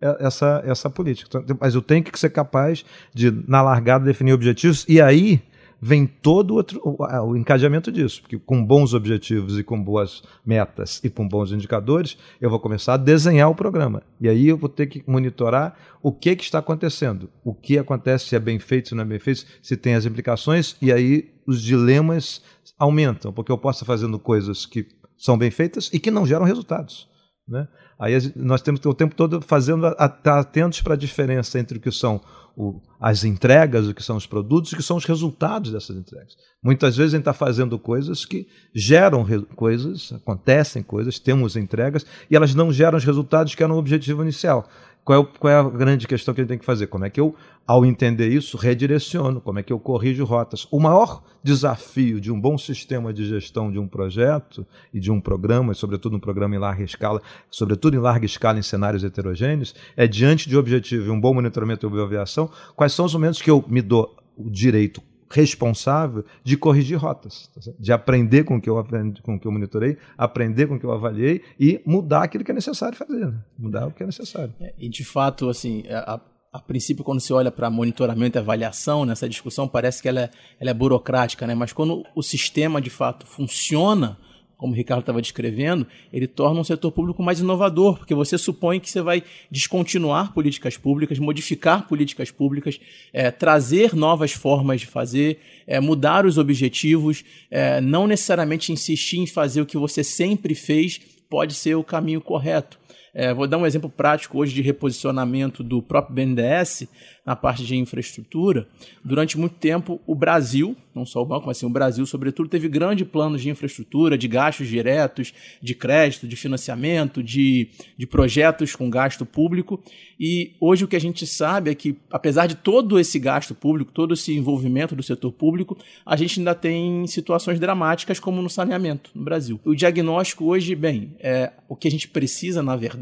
eh, 0.00 0.16
essa, 0.20 0.62
essa 0.66 0.90
política. 0.90 1.40
Então, 1.42 1.56
mas 1.60 1.74
eu 1.74 1.82
tenho 1.82 2.02
que 2.02 2.18
ser 2.18 2.30
capaz 2.30 2.84
de, 3.14 3.30
na 3.46 3.62
largada, 3.62 4.04
definir 4.04 4.32
objetivos, 4.32 4.84
e 4.88 5.00
aí 5.00 5.42
vem 5.84 6.06
todo 6.06 6.54
outro, 6.54 6.80
o, 6.84 7.04
o 7.30 7.36
encadeamento 7.36 7.90
disso, 7.90 8.20
porque 8.22 8.38
com 8.38 8.64
bons 8.64 8.94
objetivos 8.94 9.58
e 9.58 9.64
com 9.64 9.82
boas 9.82 10.22
metas 10.46 11.00
e 11.02 11.10
com 11.10 11.26
bons 11.26 11.50
indicadores, 11.50 12.16
eu 12.40 12.48
vou 12.48 12.60
começar 12.60 12.94
a 12.94 12.96
desenhar 12.96 13.50
o 13.50 13.54
programa. 13.54 14.00
E 14.20 14.28
aí 14.28 14.46
eu 14.46 14.56
vou 14.56 14.68
ter 14.68 14.86
que 14.86 15.02
monitorar 15.08 15.76
o 16.00 16.12
que, 16.12 16.36
que 16.36 16.44
está 16.44 16.60
acontecendo, 16.60 17.28
o 17.44 17.52
que 17.52 17.78
acontece, 17.78 18.26
se 18.26 18.36
é 18.36 18.38
bem 18.38 18.60
feito, 18.60 18.90
se 18.90 18.94
não 18.94 19.02
é 19.02 19.06
bem 19.06 19.18
feito, 19.18 19.44
se 19.60 19.76
tem 19.76 19.96
as 19.96 20.06
implicações, 20.06 20.76
e 20.80 20.92
aí 20.92 21.32
os 21.44 21.60
dilemas 21.60 22.42
aumentam, 22.78 23.32
porque 23.32 23.50
eu 23.50 23.58
posso 23.58 23.82
estar 23.82 23.92
fazendo 23.92 24.20
coisas 24.20 24.64
que 24.64 24.86
são 25.18 25.36
bem 25.36 25.50
feitas 25.50 25.90
e 25.92 25.98
que 25.98 26.12
não 26.12 26.24
geram 26.24 26.44
resultados. 26.44 27.08
Né? 27.46 27.66
Aí 28.02 28.18
nós 28.34 28.60
temos 28.60 28.84
o 28.84 28.92
tempo 28.92 29.14
todo 29.14 29.40
fazendo, 29.40 29.86
estar 29.86 30.40
atentos 30.40 30.80
para 30.80 30.94
a 30.94 30.96
diferença 30.96 31.56
entre 31.60 31.78
o 31.78 31.80
que 31.80 31.92
são 31.92 32.20
o, 32.56 32.80
as 33.00 33.22
entregas, 33.22 33.86
o 33.86 33.94
que 33.94 34.02
são 34.02 34.16
os 34.16 34.26
produtos, 34.26 34.72
o 34.72 34.76
que 34.76 34.82
são 34.82 34.96
os 34.96 35.04
resultados 35.04 35.70
dessas 35.70 35.96
entregas. 35.96 36.36
Muitas 36.60 36.96
vezes 36.96 37.14
a 37.14 37.16
gente 37.16 37.22
está 37.22 37.32
fazendo 37.32 37.78
coisas 37.78 38.24
que 38.24 38.48
geram 38.74 39.24
coisas, 39.54 40.12
acontecem 40.14 40.82
coisas, 40.82 41.20
temos 41.20 41.54
entregas, 41.54 42.04
e 42.28 42.34
elas 42.34 42.56
não 42.56 42.72
geram 42.72 42.98
os 42.98 43.04
resultados 43.04 43.54
que 43.54 43.62
eram 43.62 43.76
o 43.76 43.78
objetivo 43.78 44.20
inicial. 44.24 44.68
Qual 45.04 45.20
é, 45.20 45.38
qual 45.38 45.52
é, 45.52 45.56
a 45.56 45.62
grande 45.68 46.06
questão 46.06 46.32
que 46.32 46.40
a 46.40 46.44
gente 46.44 46.50
tem 46.50 46.58
que 46.58 46.64
fazer? 46.64 46.86
Como 46.86 47.04
é 47.04 47.10
que 47.10 47.20
eu, 47.20 47.34
ao 47.66 47.84
entender 47.84 48.28
isso, 48.28 48.56
redireciono? 48.56 49.40
Como 49.40 49.58
é 49.58 49.62
que 49.62 49.72
eu 49.72 49.78
corrijo 49.78 50.24
rotas? 50.24 50.66
O 50.70 50.78
maior 50.78 51.22
desafio 51.42 52.20
de 52.20 52.30
um 52.30 52.40
bom 52.40 52.56
sistema 52.56 53.12
de 53.12 53.26
gestão 53.26 53.70
de 53.70 53.80
um 53.80 53.88
projeto 53.88 54.64
e 54.94 55.00
de 55.00 55.10
um 55.10 55.20
programa, 55.20 55.72
e 55.72 55.74
sobretudo 55.74 56.16
um 56.16 56.20
programa 56.20 56.54
em 56.54 56.58
larga 56.58 56.84
escala, 56.84 57.20
sobretudo 57.50 57.96
em 57.96 58.00
larga 58.00 58.24
escala 58.24 58.60
em 58.60 58.62
cenários 58.62 59.02
heterogêneos, 59.02 59.74
é 59.96 60.06
diante 60.06 60.48
de 60.48 60.56
objetivo 60.56 61.08
e 61.08 61.10
um 61.10 61.20
bom 61.20 61.34
monitoramento 61.34 61.84
e 61.84 61.88
observação, 61.88 62.48
quais 62.76 62.92
são 62.92 63.04
os 63.04 63.14
momentos 63.14 63.42
que 63.42 63.50
eu 63.50 63.64
me 63.66 63.82
dou 63.82 64.16
o 64.36 64.48
direito 64.48 65.02
responsável 65.32 66.24
de 66.44 66.56
corrigir 66.56 66.98
rotas, 66.98 67.48
tá 67.54 67.72
de 67.78 67.92
aprender 67.92 68.44
com 68.44 68.56
o 68.56 68.60
que 68.60 68.68
eu 68.68 68.78
aprendi, 68.78 69.22
com 69.22 69.34
o 69.34 69.40
que 69.40 69.46
eu 69.46 69.52
monitorei, 69.52 69.96
aprender 70.16 70.66
com 70.66 70.74
o 70.74 70.78
que 70.78 70.84
eu 70.84 70.92
avaliei 70.92 71.42
e 71.58 71.80
mudar 71.86 72.24
aquilo 72.24 72.44
que 72.44 72.50
é 72.50 72.54
necessário 72.54 72.96
fazer, 72.96 73.26
né? 73.26 73.34
mudar 73.58 73.86
o 73.86 73.90
que 73.90 74.02
é 74.02 74.06
necessário. 74.06 74.54
É, 74.60 74.74
e 74.78 74.88
de 74.88 75.04
fato, 75.04 75.48
assim, 75.48 75.84
a, 75.88 76.20
a 76.52 76.58
princípio, 76.60 77.02
quando 77.02 77.20
se 77.20 77.32
olha 77.32 77.50
para 77.50 77.70
monitoramento 77.70 78.36
e 78.36 78.40
avaliação 78.40 79.06
nessa 79.06 79.26
discussão, 79.28 79.66
parece 79.66 80.02
que 80.02 80.08
ela 80.08 80.20
é, 80.20 80.30
ela 80.60 80.70
é 80.70 80.74
burocrática, 80.74 81.46
né? 81.46 81.54
Mas 81.54 81.72
quando 81.72 82.04
o 82.14 82.22
sistema 82.22 82.80
de 82.80 82.90
fato 82.90 83.26
funciona, 83.26 84.18
como 84.62 84.74
o 84.74 84.76
Ricardo 84.76 85.00
estava 85.00 85.20
descrevendo, 85.20 85.84
ele 86.12 86.28
torna 86.28 86.60
um 86.60 86.62
setor 86.62 86.92
público 86.92 87.20
mais 87.20 87.40
inovador, 87.40 87.98
porque 87.98 88.14
você 88.14 88.38
supõe 88.38 88.78
que 88.78 88.88
você 88.88 89.02
vai 89.02 89.24
descontinuar 89.50 90.32
políticas 90.32 90.76
públicas, 90.76 91.18
modificar 91.18 91.88
políticas 91.88 92.30
públicas, 92.30 92.78
é, 93.12 93.32
trazer 93.32 93.92
novas 93.92 94.30
formas 94.30 94.80
de 94.80 94.86
fazer, 94.86 95.40
é, 95.66 95.80
mudar 95.80 96.24
os 96.24 96.38
objetivos, 96.38 97.24
é, 97.50 97.80
não 97.80 98.06
necessariamente 98.06 98.70
insistir 98.70 99.18
em 99.18 99.26
fazer 99.26 99.60
o 99.60 99.66
que 99.66 99.76
você 99.76 100.04
sempre 100.04 100.54
fez 100.54 101.00
pode 101.28 101.54
ser 101.54 101.74
o 101.74 101.82
caminho 101.82 102.20
correto. 102.20 102.78
É, 103.14 103.34
vou 103.34 103.46
dar 103.46 103.58
um 103.58 103.66
exemplo 103.66 103.90
prático 103.90 104.38
hoje 104.38 104.54
de 104.54 104.62
reposicionamento 104.62 105.62
do 105.62 105.82
próprio 105.82 106.14
BNDES 106.14 106.88
na 107.26 107.36
parte 107.36 107.62
de 107.62 107.76
infraestrutura. 107.76 108.66
Durante 109.04 109.38
muito 109.38 109.56
tempo, 109.56 110.00
o 110.06 110.14
Brasil, 110.14 110.74
não 110.94 111.04
só 111.04 111.20
o 111.20 111.26
banco, 111.26 111.46
mas 111.46 111.58
sim 111.58 111.66
o 111.66 111.70
Brasil, 111.70 112.06
sobretudo, 112.06 112.48
teve 112.48 112.68
grandes 112.68 113.06
planos 113.06 113.42
de 113.42 113.50
infraestrutura, 113.50 114.16
de 114.16 114.26
gastos 114.26 114.66
diretos, 114.66 115.34
de 115.60 115.74
crédito, 115.74 116.26
de 116.26 116.36
financiamento, 116.36 117.22
de, 117.22 117.68
de 117.98 118.06
projetos 118.06 118.74
com 118.74 118.88
gasto 118.88 119.26
público. 119.26 119.82
E 120.18 120.54
hoje 120.58 120.84
o 120.84 120.88
que 120.88 120.96
a 120.96 121.00
gente 121.00 121.26
sabe 121.26 121.70
é 121.70 121.74
que, 121.74 121.96
apesar 122.10 122.46
de 122.46 122.56
todo 122.56 122.98
esse 122.98 123.18
gasto 123.18 123.54
público, 123.54 123.92
todo 123.92 124.14
esse 124.14 124.34
envolvimento 124.34 124.96
do 124.96 125.02
setor 125.02 125.32
público, 125.32 125.76
a 126.04 126.16
gente 126.16 126.40
ainda 126.40 126.54
tem 126.54 127.06
situações 127.06 127.60
dramáticas 127.60 128.18
como 128.18 128.40
no 128.40 128.48
saneamento 128.48 129.10
no 129.14 129.22
Brasil. 129.22 129.60
O 129.64 129.74
diagnóstico 129.74 130.46
hoje, 130.46 130.74
bem, 130.74 131.14
é, 131.20 131.52
o 131.68 131.76
que 131.76 131.88
a 131.88 131.90
gente 131.90 132.08
precisa, 132.08 132.62
na 132.62 132.74
verdade, 132.74 133.01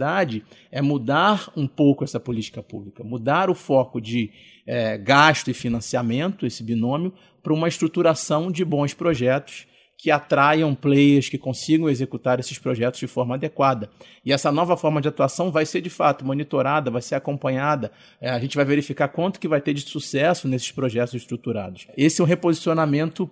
é 0.71 0.81
mudar 0.81 1.51
um 1.57 1.67
pouco 1.67 2.05
essa 2.05 2.19
política 2.19 2.63
pública, 2.63 3.05
mudar 3.05 3.51
o 3.51 3.55
foco 3.55 4.01
de 4.01 4.31
é, 4.67 4.97
gasto 4.97 5.51
e 5.51 5.55
financiamento, 5.55 6.47
esse 6.47 6.63
binômio, 6.63 7.13
para 7.43 7.53
uma 7.53 7.69
estruturação 7.69 8.51
de 8.51 8.65
bons 8.65 8.95
projetos 8.95 9.67
que 10.03 10.11
atraiam 10.11 10.75
players 10.75 11.29
que 11.29 11.37
consigam 11.37 11.89
executar 11.89 12.41
esses 12.41 12.59
projetos 12.59 12.99
de 12.99 13.07
forma 13.07 13.35
adequada. 13.35 13.91
E 14.25 14.33
essa 14.33 14.51
nova 14.51 14.75
forma 14.75 14.99
de 14.99 15.09
atuação 15.09 15.53
vai 15.53 15.67
ser 15.67 15.83
de 15.83 15.91
fato 15.91 16.25
monitorada, 16.25 16.91
vai 16.91 17.03
ser 17.03 17.17
acompanhada. 17.17 17.93
É, 18.19 18.31
a 18.31 18.39
gente 18.39 18.57
vai 18.57 18.65
verificar 18.65 19.09
quanto 19.09 19.39
que 19.39 19.47
vai 19.47 19.61
ter 19.61 19.75
de 19.75 19.83
sucesso 19.83 20.49
nesses 20.49 20.73
projetos 20.73 21.13
estruturados. 21.13 21.87
Esse 21.99 22.23
é 22.23 22.25
um 22.25 22.27
reposicionamento 22.27 23.31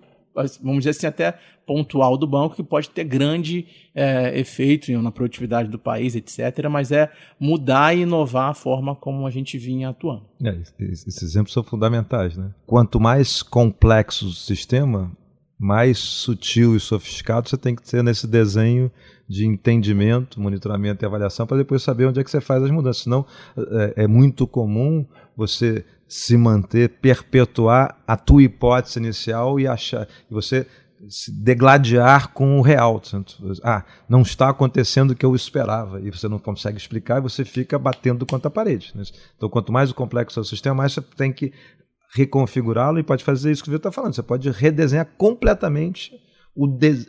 vamos 0.62 0.78
dizer 0.78 0.90
assim, 0.90 1.06
até 1.06 1.38
pontual 1.66 2.16
do 2.16 2.26
banco, 2.26 2.56
que 2.56 2.62
pode 2.62 2.88
ter 2.90 3.04
grande 3.04 3.66
é, 3.94 4.38
efeito 4.38 4.90
na 5.02 5.12
produtividade 5.12 5.68
do 5.68 5.78
país, 5.78 6.16
etc., 6.16 6.66
mas 6.70 6.90
é 6.90 7.10
mudar 7.38 7.94
e 7.96 8.00
inovar 8.00 8.50
a 8.50 8.54
forma 8.54 8.96
como 8.96 9.26
a 9.26 9.30
gente 9.30 9.58
vinha 9.58 9.90
atuando. 9.90 10.22
É, 10.42 10.56
esses 10.80 11.22
exemplos 11.22 11.52
são 11.52 11.62
fundamentais. 11.62 12.36
Né? 12.36 12.50
Quanto 12.66 12.98
mais 12.98 13.42
complexo 13.42 14.28
o 14.28 14.32
sistema, 14.32 15.12
mais 15.58 15.98
sutil 15.98 16.76
e 16.76 16.80
sofisticado 16.80 17.48
você 17.48 17.56
tem 17.56 17.74
que 17.74 17.82
ter 17.82 18.02
nesse 18.02 18.26
desenho 18.26 18.90
de 19.28 19.44
entendimento, 19.44 20.40
monitoramento 20.40 21.04
e 21.04 21.06
avaliação 21.06 21.46
para 21.46 21.58
depois 21.58 21.82
saber 21.82 22.06
onde 22.06 22.20
é 22.20 22.24
que 22.24 22.30
você 22.30 22.40
faz 22.40 22.62
as 22.62 22.70
mudanças. 22.70 23.02
Senão 23.02 23.26
é, 23.56 24.04
é 24.04 24.06
muito 24.06 24.46
comum 24.46 25.04
você 25.38 25.84
se 26.08 26.36
manter, 26.36 26.88
perpetuar 26.88 27.96
a 28.04 28.16
tua 28.16 28.42
hipótese 28.42 28.98
inicial 28.98 29.60
e 29.60 29.68
achar 29.68 30.08
e 30.28 30.34
você 30.34 30.66
se 31.08 31.30
degladiar 31.30 32.32
com 32.32 32.58
o 32.58 32.62
real. 32.62 33.00
Ah, 33.62 33.84
não 34.08 34.22
está 34.22 34.48
acontecendo 34.48 35.12
o 35.12 35.14
que 35.14 35.24
eu 35.24 35.36
esperava 35.36 36.00
e 36.00 36.10
você 36.10 36.26
não 36.26 36.40
consegue 36.40 36.76
explicar 36.76 37.18
e 37.18 37.20
você 37.20 37.44
fica 37.44 37.78
batendo 37.78 38.26
contra 38.26 38.48
a 38.48 38.50
parede. 38.50 38.90
Né? 38.96 39.04
Então, 39.36 39.48
quanto 39.48 39.72
mais 39.72 39.92
complexo 39.92 40.40
é 40.40 40.42
o 40.42 40.44
sistema, 40.44 40.74
mais 40.74 40.92
você 40.92 41.02
tem 41.02 41.32
que 41.32 41.52
reconfigurá-lo 42.16 42.98
e 42.98 43.04
pode 43.04 43.22
fazer 43.22 43.52
isso 43.52 43.62
que 43.62 43.68
o 43.68 43.72
Vitor 43.72 43.90
está 43.90 43.92
falando. 43.92 44.14
Você 44.14 44.22
pode 44.24 44.50
redesenhar 44.50 45.06
completamente 45.16 46.18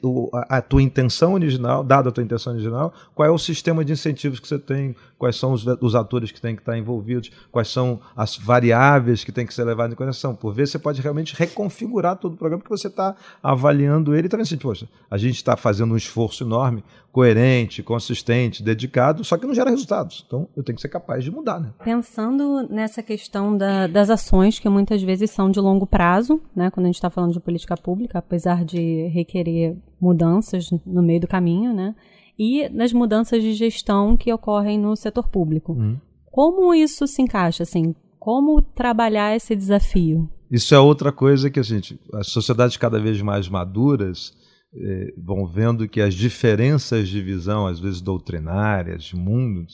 o, 0.03 0.29
a 0.31 0.61
tua 0.61 0.81
intenção 0.81 1.33
original, 1.33 1.83
dada 1.83 2.09
a 2.09 2.11
tua 2.11 2.23
intenção 2.23 2.53
original, 2.53 2.93
qual 3.15 3.27
é 3.27 3.31
o 3.31 3.37
sistema 3.37 3.83
de 3.83 3.93
incentivos 3.93 4.39
que 4.39 4.47
você 4.47 4.59
tem, 4.59 4.95
quais 5.17 5.35
são 5.35 5.51
os, 5.53 5.65
os 5.65 5.95
atores 5.95 6.31
que 6.31 6.39
têm 6.39 6.55
que 6.55 6.61
estar 6.61 6.77
envolvidos, 6.77 7.31
quais 7.51 7.67
são 7.67 7.99
as 8.15 8.37
variáveis 8.37 9.23
que 9.23 9.31
têm 9.31 9.45
que 9.45 9.53
ser 9.53 9.63
levadas 9.63 9.93
em 9.93 9.95
consideração. 9.95 10.35
Por 10.35 10.53
vezes 10.53 10.71
você 10.71 10.79
pode 10.79 11.01
realmente 11.01 11.35
reconfigurar 11.35 12.17
todo 12.17 12.33
o 12.33 12.37
programa 12.37 12.63
que 12.63 12.69
você 12.69 12.87
está 12.87 13.15
avaliando 13.41 14.13
ele 14.13 14.23
e 14.23 14.25
está 14.27 14.37
vendo 14.37 14.45
assim, 14.45 14.57
poxa, 14.57 14.87
a 15.09 15.17
gente 15.17 15.35
está 15.35 15.57
fazendo 15.57 15.93
um 15.93 15.97
esforço 15.97 16.43
enorme, 16.43 16.83
coerente, 17.11 17.81
consistente, 17.81 18.61
dedicado, 18.61 19.23
só 19.23 19.35
que 19.37 19.45
não 19.45 19.53
gera 19.53 19.69
resultados. 19.69 20.23
Então 20.25 20.47
eu 20.55 20.63
tenho 20.63 20.75
que 20.75 20.81
ser 20.81 20.89
capaz 20.89 21.23
de 21.23 21.31
mudar. 21.31 21.59
Né? 21.59 21.71
Pensando 21.83 22.67
nessa 22.69 23.01
questão 23.01 23.57
da, 23.57 23.87
das 23.87 24.09
ações 24.09 24.59
que 24.59 24.69
muitas 24.69 25.01
vezes 25.01 25.31
são 25.31 25.49
de 25.49 25.59
longo 25.59 25.87
prazo, 25.87 26.39
né, 26.55 26.69
quando 26.69 26.85
a 26.85 26.89
gente 26.89 26.95
está 26.95 27.09
falando 27.09 27.33
de 27.33 27.39
política 27.39 27.75
pública, 27.75 28.19
apesar 28.19 28.63
de 28.63 29.07
requerer 29.07 29.38
querer 29.39 29.77
mudanças 29.99 30.69
no 30.85 31.01
meio 31.01 31.21
do 31.21 31.27
caminho, 31.27 31.73
né? 31.73 31.95
E 32.37 32.69
nas 32.69 32.93
mudanças 32.93 33.41
de 33.41 33.53
gestão 33.53 34.15
que 34.15 34.31
ocorrem 34.31 34.79
no 34.79 34.95
setor 34.95 35.27
público. 35.27 35.73
Hum. 35.73 35.97
Como 36.25 36.73
isso 36.73 37.07
se 37.07 37.21
encaixa, 37.21 37.63
assim? 37.63 37.95
Como 38.17 38.61
trabalhar 38.61 39.35
esse 39.35 39.55
desafio? 39.55 40.29
Isso 40.51 40.73
é 40.73 40.79
outra 40.79 41.11
coisa 41.11 41.49
que 41.49 41.59
a 41.59 41.63
gente, 41.63 41.99
as 42.13 42.27
sociedades 42.27 42.77
cada 42.77 42.99
vez 42.99 43.21
mais 43.21 43.47
maduras 43.47 44.33
eh, 44.73 45.13
vão 45.17 45.45
vendo 45.45 45.87
que 45.87 46.01
as 46.01 46.13
diferenças 46.13 47.09
de 47.09 47.21
visão, 47.21 47.67
às 47.67 47.79
vezes 47.79 48.01
doutrinárias, 48.01 49.03
de 49.03 49.15
mundo, 49.15 49.65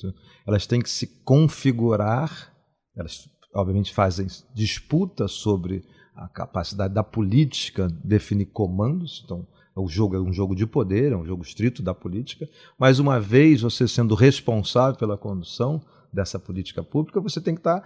elas 0.48 0.66
têm 0.66 0.82
que 0.82 0.90
se 0.90 1.08
configurar. 1.24 2.54
Elas, 2.96 3.30
obviamente, 3.54 3.94
fazem 3.94 4.28
disputa 4.54 5.28
sobre 5.28 5.84
a 6.16 6.28
capacidade 6.28 6.94
da 6.94 7.04
política 7.04 7.88
definir 8.04 8.46
comandos. 8.46 9.22
Então, 9.26 9.46
o 9.76 9.88
jogo 9.88 10.16
é 10.16 10.20
um 10.20 10.32
jogo 10.32 10.56
de 10.56 10.66
poder, 10.66 11.12
é 11.12 11.18
um 11.18 11.26
jogo 11.26 11.44
estrito 11.44 11.84
da 11.84 11.94
política, 11.94 12.48
mas 12.80 12.98
uma 12.98 13.20
vez 13.20 13.62
você 13.62 13.88
sendo 13.88 14.16
responsável 14.16 14.98
pela 14.98 15.18
condução 15.18 15.82
dessa 16.14 16.40
política 16.40 16.82
pública, 16.82 17.20
você 17.20 17.42
tem 17.42 17.54
que 17.54 17.60
estar 17.60 17.84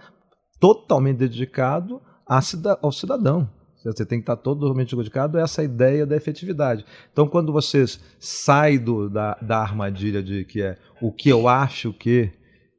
totalmente 0.60 1.16
dedicado 1.16 2.00
ao 2.26 2.92
cidadão. 2.92 3.50
Você 3.82 4.04
tem 4.04 4.18
que 4.18 4.24
estar 4.24 4.36
totalmente 4.36 4.94
dedicado 4.94 5.38
a 5.38 5.40
essa 5.40 5.64
ideia 5.64 6.06
da 6.06 6.14
efetividade. 6.14 6.84
Então, 7.10 7.26
quando 7.26 7.50
você 7.50 7.84
sai 8.18 8.78
do, 8.78 9.08
da, 9.08 9.34
da 9.40 9.58
armadilha 9.58 10.22
de 10.22 10.44
que 10.44 10.60
é 10.60 10.76
o 11.00 11.10
que 11.10 11.30
eu 11.30 11.48
acho 11.48 11.92
que, 11.94 12.30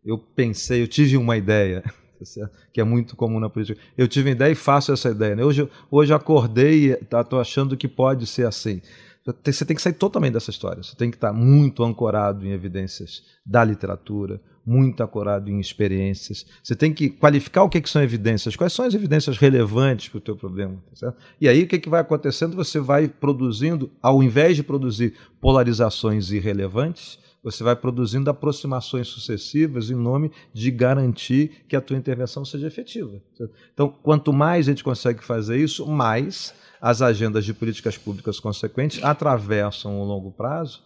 eu 0.05 0.17
pensei, 0.17 0.81
eu 0.81 0.87
tive 0.87 1.17
uma 1.17 1.35
ideia, 1.35 1.83
que 2.73 2.81
é 2.81 2.83
muito 2.83 3.15
comum 3.15 3.39
na 3.39 3.49
política. 3.49 3.79
Eu 3.97 4.07
tive 4.07 4.29
uma 4.29 4.35
ideia 4.35 4.51
e 4.51 4.55
faço 4.55 4.91
essa 4.91 5.09
ideia. 5.09 5.35
Né? 5.35 5.43
Hoje, 5.43 5.69
hoje 5.89 6.13
acordei 6.13 6.87
e 6.87 6.91
estou 6.91 7.23
tá, 7.23 7.37
achando 7.39 7.77
que 7.77 7.87
pode 7.87 8.27
ser 8.27 8.45
assim. 8.47 8.81
Você 9.43 9.63
tem 9.65 9.75
que 9.75 9.81
sair 9.81 9.93
totalmente 9.93 10.33
dessa 10.33 10.49
história. 10.49 10.81
Você 10.81 10.95
tem 10.95 11.11
que 11.11 11.17
estar 11.17 11.31
muito 11.31 11.83
ancorado 11.83 12.45
em 12.45 12.51
evidências 12.51 13.23
da 13.45 13.63
literatura, 13.63 14.39
muito 14.65 15.01
ancorado 15.01 15.49
em 15.49 15.59
experiências. 15.59 16.45
Você 16.61 16.75
tem 16.75 16.93
que 16.93 17.09
qualificar 17.09 17.63
o 17.63 17.69
que, 17.69 17.81
que 17.81 17.89
são 17.89 18.01
evidências, 18.01 18.55
quais 18.55 18.73
são 18.73 18.85
as 18.85 18.93
evidências 18.93 19.37
relevantes 19.37 20.09
para 20.09 20.17
o 20.17 20.21
teu 20.21 20.35
problema. 20.35 20.77
Tá 20.99 21.13
e 21.39 21.47
aí 21.47 21.63
o 21.63 21.67
que, 21.67 21.79
que 21.79 21.89
vai 21.89 22.01
acontecendo? 22.01 22.55
Você 22.55 22.79
vai 22.79 23.07
produzindo, 23.07 23.91
ao 24.01 24.21
invés 24.21 24.55
de 24.55 24.63
produzir 24.63 25.13
polarizações 25.39 26.31
irrelevantes, 26.31 27.19
você 27.43 27.63
vai 27.63 27.75
produzindo 27.75 28.29
aproximações 28.29 29.07
sucessivas 29.07 29.89
em 29.89 29.95
nome 29.95 30.31
de 30.53 30.69
garantir 30.69 31.63
que 31.67 31.75
a 31.75 31.81
tua 31.81 31.97
intervenção 31.97 32.45
seja 32.45 32.67
efetiva. 32.67 33.19
Então, 33.73 33.89
quanto 33.89 34.31
mais 34.31 34.67
a 34.67 34.71
gente 34.71 34.83
consegue 34.83 35.23
fazer 35.23 35.57
isso, 35.57 35.87
mais 35.87 36.53
as 36.79 37.01
agendas 37.01 37.43
de 37.43 37.53
políticas 37.53 37.97
públicas 37.97 38.39
consequentes 38.39 39.03
atravessam 39.03 39.99
o 39.99 40.03
longo 40.03 40.31
prazo 40.31 40.83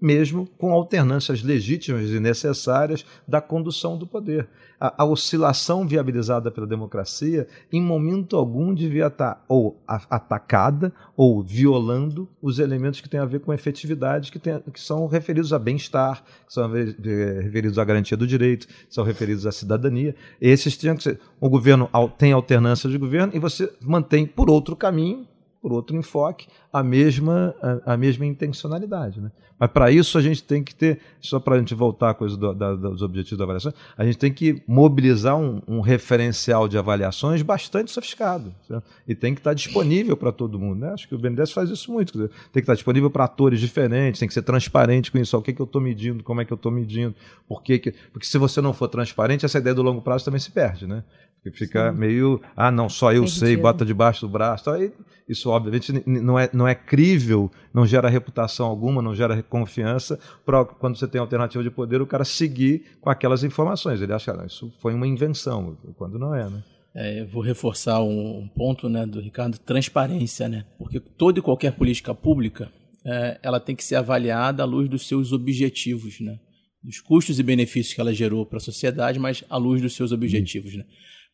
mesmo 0.00 0.46
com 0.58 0.72
alternâncias 0.72 1.42
legítimas 1.42 2.10
e 2.10 2.20
necessárias 2.20 3.04
da 3.26 3.40
condução 3.40 3.98
do 3.98 4.06
poder. 4.06 4.48
A, 4.78 5.02
a, 5.02 5.04
oscilação 5.04 5.86
viabilizada 5.86 6.50
pela 6.50 6.66
democracia, 6.66 7.46
em 7.70 7.82
momento 7.82 8.36
algum, 8.36 8.72
devia 8.72 9.08
estar 9.08 9.44
ou 9.48 9.82
atacada 9.86 10.92
ou 11.16 11.42
violando 11.42 12.28
os 12.40 12.58
elementos 12.58 13.00
que 13.00 13.08
têm 13.08 13.20
a 13.20 13.26
ver 13.26 13.40
com 13.40 13.52
efetividade, 13.52 14.30
que, 14.32 14.38
tem, 14.38 14.58
que 14.72 14.80
são 14.80 15.06
referidos 15.06 15.52
a 15.52 15.58
bem-estar, 15.58 16.22
que 16.46 16.52
são 16.52 16.70
referidos 16.70 17.78
à 17.78 17.84
garantia 17.84 18.16
do 18.16 18.26
direito, 18.26 18.66
são 18.88 19.04
referidos 19.04 19.46
à 19.46 19.52
cidadania. 19.52 20.14
Esses 20.40 20.76
tinham 20.76 20.96
que 20.96 21.02
ser. 21.02 21.20
O 21.40 21.50
governo 21.50 21.90
tem 22.16 22.32
alternância 22.32 22.88
de 22.88 22.96
governo 22.96 23.34
e 23.34 23.38
você 23.38 23.70
mantém 23.80 24.26
por 24.26 24.48
outro 24.48 24.76
caminho 24.76 25.26
por 25.60 25.72
outro 25.72 25.94
enfoque, 25.96 26.48
a 26.72 26.82
mesma, 26.82 27.54
a, 27.60 27.94
a 27.94 27.96
mesma 27.96 28.24
intencionalidade. 28.24 29.20
Né? 29.20 29.30
Mas 29.58 29.70
para 29.70 29.90
isso 29.90 30.16
a 30.16 30.22
gente 30.22 30.42
tem 30.42 30.64
que 30.64 30.74
ter, 30.74 31.00
só 31.20 31.38
para 31.38 31.56
a 31.56 31.58
gente 31.58 31.74
voltar 31.74 32.10
à 32.10 32.14
coisa 32.14 32.34
do, 32.34 32.54
da, 32.54 32.74
dos 32.74 33.02
objetivos 33.02 33.36
da 33.36 33.44
avaliação, 33.44 33.74
a 33.96 34.04
gente 34.04 34.16
tem 34.16 34.32
que 34.32 34.62
mobilizar 34.66 35.36
um, 35.36 35.60
um 35.68 35.80
referencial 35.80 36.66
de 36.66 36.78
avaliações 36.78 37.42
bastante 37.42 37.90
sofisticado. 37.90 38.54
Certo? 38.66 38.84
E 39.06 39.14
tem 39.14 39.34
que 39.34 39.40
estar 39.40 39.52
disponível 39.52 40.16
para 40.16 40.32
todo 40.32 40.58
mundo. 40.58 40.80
Né? 40.80 40.92
Acho 40.94 41.06
que 41.06 41.14
o 41.14 41.18
BNDES 41.18 41.52
faz 41.52 41.68
isso 41.68 41.92
muito. 41.92 42.14
Dizer, 42.14 42.30
tem 42.50 42.54
que 42.54 42.60
estar 42.60 42.74
disponível 42.74 43.10
para 43.10 43.24
atores 43.24 43.60
diferentes, 43.60 44.18
tem 44.18 44.28
que 44.28 44.34
ser 44.34 44.42
transparente 44.42 45.12
com 45.12 45.18
isso. 45.18 45.36
O 45.36 45.42
que, 45.42 45.52
que 45.52 45.60
eu 45.60 45.64
estou 45.64 45.82
medindo, 45.82 46.24
como 46.24 46.40
é 46.40 46.44
que 46.46 46.52
eu 46.52 46.56
estou 46.56 46.72
medindo, 46.72 47.14
por 47.46 47.62
que, 47.62 47.78
que. 47.78 47.94
Porque 48.12 48.26
se 48.26 48.38
você 48.38 48.62
não 48.62 48.72
for 48.72 48.88
transparente, 48.88 49.44
essa 49.44 49.58
ideia 49.58 49.74
do 49.74 49.82
longo 49.82 50.00
prazo 50.00 50.24
também 50.24 50.40
se 50.40 50.50
perde. 50.50 50.86
Né? 50.86 51.04
Porque 51.42 51.56
fica 51.56 51.90
Sim. 51.90 51.98
meio, 51.98 52.40
ah, 52.54 52.70
não, 52.70 52.88
só 52.88 53.12
eu 53.12 53.22
Perdido. 53.22 53.38
sei, 53.38 53.56
bota 53.56 53.84
debaixo 53.84 54.26
do 54.26 54.28
braço. 54.28 54.68
Aí, 54.68 54.92
isso, 55.26 55.48
obviamente, 55.48 56.02
não 56.06 56.38
é, 56.38 56.50
não 56.52 56.68
é 56.68 56.74
crível, 56.74 57.50
não 57.72 57.86
gera 57.86 58.08
reputação 58.10 58.66
alguma, 58.66 59.00
não 59.00 59.14
gera 59.14 59.42
confiança 59.42 60.18
para 60.44 60.64
quando 60.64 60.98
você 60.98 61.08
tem 61.08 61.20
alternativa 61.20 61.62
de 61.62 61.70
poder, 61.70 62.02
o 62.02 62.06
cara 62.06 62.24
seguir 62.24 62.98
com 63.00 63.08
aquelas 63.08 63.42
informações. 63.42 64.02
Ele 64.02 64.12
acha 64.12 64.32
que 64.32 64.40
ah, 64.40 64.46
isso 64.46 64.70
foi 64.80 64.92
uma 64.92 65.06
invenção, 65.06 65.78
quando 65.96 66.18
não 66.18 66.34
é, 66.34 66.50
né? 66.50 66.62
É, 66.94 67.24
vou 67.24 67.42
reforçar 67.42 68.02
um, 68.02 68.48
ponto 68.54 68.88
né, 68.88 69.06
do 69.06 69.20
Ricardo, 69.20 69.56
transparência, 69.58 70.48
né? 70.48 70.66
Porque 70.76 70.98
toda 70.98 71.38
e 71.38 71.42
qualquer 71.42 71.72
política 71.72 72.12
pública, 72.12 72.70
é, 73.04 73.38
ela 73.42 73.60
tem 73.60 73.76
que 73.76 73.84
ser 73.84 73.94
avaliada 73.94 74.62
à 74.64 74.66
luz 74.66 74.88
dos 74.88 75.06
seus 75.06 75.32
objetivos, 75.32 76.20
né? 76.20 76.38
Dos 76.82 77.00
custos 77.00 77.38
e 77.38 77.42
benefícios 77.42 77.94
que 77.94 78.00
ela 78.00 78.12
gerou 78.12 78.44
para 78.44 78.56
a 78.56 78.60
sociedade, 78.60 79.18
mas 79.18 79.44
à 79.48 79.56
luz 79.56 79.80
dos 79.80 79.94
seus 79.94 80.10
objetivos, 80.10 80.74
né? 80.74 80.84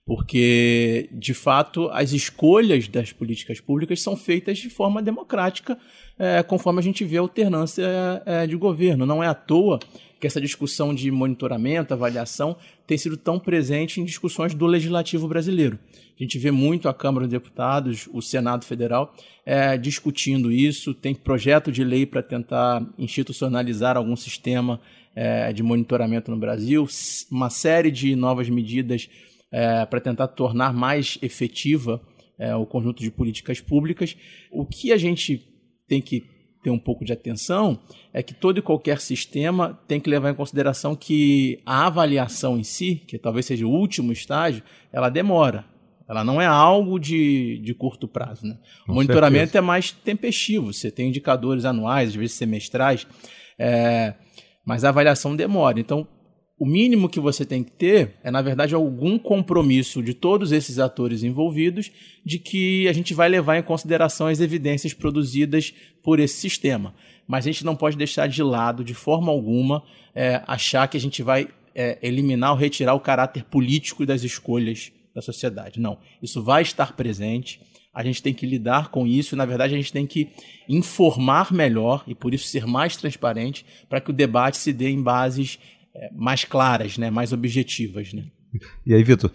Porque, 0.07 1.09
de 1.13 1.35
fato, 1.35 1.89
as 1.91 2.13
escolhas 2.13 2.87
das 2.87 3.13
políticas 3.13 3.61
públicas 3.61 4.01
são 4.01 4.17
feitas 4.17 4.57
de 4.57 4.71
forma 4.71 5.03
democrática, 5.03 5.77
é, 6.17 6.45
conforme 6.45 6.79
a 6.79 6.83
gente 6.83 7.05
vê 7.05 7.17
a 7.17 7.21
alternância 7.21 7.85
é, 8.25 8.47
de 8.47 8.55
governo. 8.55 9.05
Não 9.05 9.21
é 9.23 9.27
à 9.27 9.35
toa 9.35 9.81
que 10.21 10.27
essa 10.27 10.41
discussão 10.41 10.95
de 10.95 11.11
monitoramento, 11.11 11.93
avaliação, 11.93 12.57
tem 12.87 12.97
sido 12.97 13.17
tão 13.17 13.39
presente 13.39 14.01
em 14.01 14.05
discussões 14.05 14.55
do 14.55 14.65
legislativo 14.65 15.27
brasileiro. 15.27 15.77
A 16.19 16.23
gente 16.23 16.39
vê 16.39 16.53
muito 16.53 16.89
a 16.89 16.95
Câmara 16.95 17.27
dos 17.27 17.33
Deputados, 17.33 18.09
o 18.13 18.23
Senado 18.23 18.65
Federal, 18.65 19.13
é, 19.45 19.76
discutindo 19.76 20.52
isso, 20.52 20.95
tem 20.95 21.17
projeto 21.17 21.73
de 21.73 21.83
lei 21.83 22.07
para 22.07 22.23
tentar 22.23 22.87
institucionalizar 22.97 23.97
algum 23.97 24.15
sistema 24.15 24.80
é, 25.17 25.52
de 25.52 25.65
monitoramento 25.65 26.30
no 26.30 26.37
Brasil, 26.37 26.87
uma 27.28 27.50
série 27.50 27.91
de 27.91 28.15
novas 28.15 28.49
medidas 28.49 29.09
é, 29.52 29.85
para 29.87 30.00
tentar 30.00 30.28
tornar 30.28 30.73
mais 30.73 31.19
efetiva 31.23 32.00
é, 32.39 32.54
o 32.54 32.67
conjunto 32.67 33.02
de 33.02 33.11
políticas 33.11 33.61
públicas. 33.61 34.17
O 34.50 34.67
que 34.67 34.93
a 34.93 34.97
gente 34.97 35.43
tem 35.89 36.00
que 36.00 36.25
ter 36.63 36.71
um 36.71 36.78
pouco 36.78 37.04
de 37.04 37.13
atenção 37.13 37.78
é 38.13 38.23
que 38.23 38.35
todo 38.35 38.59
e 38.59 38.63
qualquer 38.63 39.00
sistema 39.00 39.78
tem 39.87 40.00
que 40.00 40.11
levar 40.11 40.30
em 40.30 40.35
consideração 40.35 40.97
que 40.97 41.61
a 41.65 41.87
avaliação 41.87 42.59
em 42.59 42.65
si, 42.65 42.97
que 43.06 43.19
talvez 43.19 43.47
seja 43.47 43.67
o 43.67 43.71
último 43.71 44.13
estágio, 44.13 44.63
ela 44.93 45.09
demora. 45.09 45.65
Ela 46.09 46.23
não 46.23 46.41
é 46.41 46.47
algo 46.47 46.99
de, 46.99 47.59
de 47.59 47.75
curto 47.75 48.06
prazo. 48.06 48.47
Né? 48.47 48.56
O 48.87 48.95
monitoramento 48.95 49.52
certeza. 49.52 49.59
é 49.59 49.61
mais 49.61 49.91
tempestivo. 49.91 50.73
Você 50.73 50.91
tem 50.91 51.09
indicadores 51.09 51.65
anuais, 51.65 52.11
às 52.11 52.15
vezes 52.15 52.37
semestrais, 52.37 53.06
é, 53.59 54.15
mas 54.65 54.85
a 54.85 54.89
avaliação 54.89 55.35
demora. 55.35 55.80
Então, 55.80 56.06
o 56.58 56.64
mínimo 56.64 57.08
que 57.08 57.21
você 57.21 57.45
tem 57.45 57.62
que 57.62 57.71
ter 57.71 58.14
é, 58.25 58.30
na 58.30 58.40
verdade, 58.40 58.75
algum 58.75 59.19
compromisso 59.19 60.02
de 60.02 60.14
todos 60.14 60.52
esses 60.52 60.78
atores 60.78 61.23
envolvidos 61.23 61.90
de 62.25 62.38
que 62.38 62.88
a 62.88 62.92
gente 62.92 63.12
vai 63.12 63.28
levar 63.28 63.58
em 63.58 63.62
consideração 63.62 64.26
as 64.26 64.40
evidências 64.40 64.95
produzidas 64.95 65.75
por 66.02 66.19
esse 66.19 66.36
sistema. 66.36 66.95
Mas 67.26 67.45
a 67.45 67.50
gente 67.50 67.64
não 67.64 67.76
pode 67.76 67.97
deixar 67.97 68.26
de 68.26 68.42
lado, 68.42 68.82
de 68.82 68.95
forma 68.95 69.30
alguma, 69.30 69.82
é, 70.14 70.42
achar 70.47 70.88
que 70.88 70.97
a 70.97 71.00
gente 71.00 71.23
vai 71.23 71.49
é, 71.75 71.99
eliminar 72.00 72.52
ou 72.52 72.56
retirar 72.56 72.95
o 72.95 73.00
caráter 73.00 73.45
político 73.45 74.06
das 74.06 74.23
escolhas 74.23 74.90
da 75.14 75.21
sociedade. 75.21 75.78
Não. 75.78 75.99
Isso 76.23 76.42
vai 76.42 76.62
estar 76.62 76.97
presente. 76.97 77.60
A 77.92 78.02
gente 78.02 78.23
tem 78.23 78.32
que 78.32 78.47
lidar 78.47 78.88
com 78.88 79.06
isso 79.06 79.36
na 79.36 79.45
verdade, 79.45 79.75
a 79.75 79.76
gente 79.76 79.92
tem 79.92 80.06
que 80.06 80.28
informar 80.69 81.52
melhor 81.52 82.04
e, 82.06 82.14
por 82.14 82.34
isso, 82.34 82.47
ser 82.47 82.66
mais 82.66 82.97
transparente 82.97 83.64
para 83.88 84.00
que 84.00 84.10
o 84.10 84.12
debate 84.12 84.56
se 84.58 84.73
dê 84.73 84.88
em 84.88 85.02
bases 85.02 85.58
mais 86.15 86.45
claras, 86.45 86.99
né, 86.99 87.11
mais 87.11 87.32
objetivas. 87.32 88.13
Né? 88.13 88.25
E 88.85 88.95
aí, 88.95 89.02
Vitor, 89.02 89.30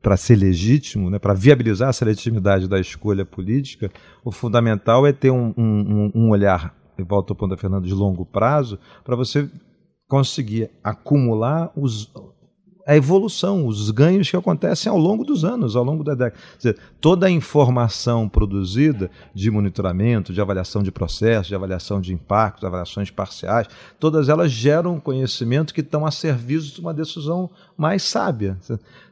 para 0.00 0.16
ser 0.16 0.36
legítimo, 0.36 1.08
né, 1.08 1.18
para 1.18 1.34
viabilizar 1.34 1.90
essa 1.90 2.04
legitimidade 2.04 2.68
da 2.68 2.80
escolha 2.80 3.24
política, 3.24 3.90
o 4.24 4.32
fundamental 4.32 5.06
é 5.06 5.12
ter 5.12 5.30
um, 5.30 5.54
um, 5.56 6.12
um 6.14 6.30
olhar, 6.30 6.74
volto 6.98 7.30
ao 7.30 7.36
ponto 7.36 7.50
da 7.50 7.56
Fernanda, 7.56 7.86
de 7.86 7.94
longo 7.94 8.26
prazo, 8.26 8.78
para 9.04 9.14
você 9.14 9.48
conseguir 10.08 10.68
acumular 10.82 11.72
os, 11.76 12.12
a 12.86 12.96
evolução, 12.96 13.66
os 13.66 13.90
ganhos 13.90 14.30
que 14.30 14.36
acontecem 14.36 14.90
ao 14.90 14.98
longo 14.98 15.24
dos 15.24 15.44
anos, 15.44 15.76
ao 15.76 15.84
longo 15.84 16.02
da 16.02 16.14
década. 16.14 16.42
Dizer, 16.56 16.78
toda 17.00 17.26
a 17.26 17.30
informação 17.30 18.28
produzida 18.28 19.10
de 19.34 19.50
monitoramento, 19.50 20.32
de 20.32 20.40
avaliação 20.40 20.82
de 20.82 20.90
processos, 20.90 21.46
de 21.46 21.54
avaliação 21.54 22.00
de 22.00 22.12
impactos, 22.12 22.64
avaliações 22.64 23.10
parciais, 23.10 23.68
todas 23.98 24.28
elas 24.28 24.50
geram 24.50 24.98
conhecimento 24.98 25.72
que 25.72 25.80
estão 25.80 26.04
a 26.04 26.10
serviço 26.10 26.74
de 26.74 26.80
uma 26.80 26.94
decisão 26.94 27.50
mais 27.76 28.02
sábia. 28.02 28.58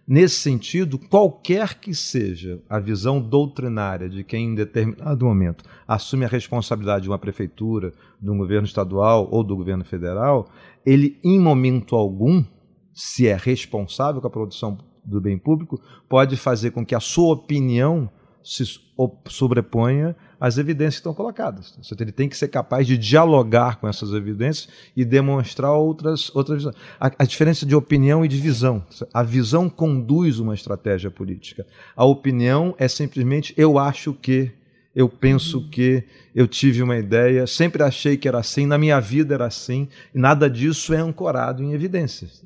Nesse 0.07 0.41
sentido, 0.41 0.99
qualquer 0.99 1.75
que 1.75 1.95
seja 1.95 2.61
a 2.69 2.81
visão 2.81 3.21
doutrinária 3.21 4.09
de 4.09 4.25
quem 4.25 4.47
em 4.47 4.55
determinado 4.57 5.25
momento 5.25 5.65
assume 5.87 6.25
a 6.25 6.29
responsabilidade 6.29 7.05
de 7.05 7.09
uma 7.09 7.19
prefeitura, 7.19 7.93
de 8.21 8.29
um 8.29 8.37
governo 8.37 8.67
estadual 8.67 9.29
ou 9.31 9.45
do 9.45 9.57
governo 9.57 9.85
federal, 9.85 10.49
ele 10.85 11.17
em 11.23 11.39
momento 11.39 11.95
algum 11.95 12.45
se 12.93 13.27
é 13.27 13.37
responsável 13.37 14.21
com 14.21 14.27
a 14.27 14.31
produção 14.31 14.79
do 15.05 15.21
bem 15.21 15.39
público, 15.39 15.81
pode 16.09 16.37
fazer 16.37 16.71
com 16.71 16.85
que 16.85 16.95
a 16.95 17.01
sua 17.01 17.33
opinião 17.33 18.11
se 18.43 18.65
sobreponha 19.27 20.17
às 20.39 20.57
evidências 20.57 20.95
que 20.95 21.01
estão 21.01 21.15
colocadas. 21.15 21.79
Ele 21.99 22.13
tem 22.13 22.29
que 22.29 22.37
ser 22.37 22.49
capaz 22.49 22.87
de 22.87 22.97
dialogar 22.97 23.79
com 23.79 23.87
essas 23.87 24.13
evidências 24.13 24.69
e 24.97 25.05
demonstrar 25.05 25.73
outras, 25.73 26.35
outras 26.35 26.59
visões. 26.59 26.77
A, 26.99 27.11
a, 27.19 27.25
diferença 27.25 27.67
de 27.67 27.75
opinião 27.75 28.25
e 28.25 28.29
de 28.29 28.39
visão. 28.39 28.85
A 29.13 29.23
visão 29.23 29.69
conduz 29.69 30.39
uma 30.39 30.55
estratégia 30.55 31.11
política. 31.11 31.67
A 31.95 32.05
opinião 32.05 32.75
é 32.79 32.89
simplesmente 32.89 33.53
eu 33.57 33.79
acho 33.79 34.15
que, 34.15 34.51
eu 34.95 35.09
penso 35.09 35.69
que 35.69 36.05
eu 36.35 36.49
tive 36.49 36.83
uma 36.83 36.97
ideia, 36.97 37.47
sempre 37.47 37.83
achei 37.83 38.17
que 38.17 38.27
era 38.27 38.39
assim, 38.39 38.67
na 38.67 38.77
minha 38.77 38.99
vida 39.01 39.35
era 39.35 39.47
assim, 39.47 39.89
e 40.15 40.19
nada 40.19 40.51
disso 40.51 40.93
é 40.93 40.99
ancorado 40.99 41.63
em 41.63 41.73
evidências. 41.73 42.45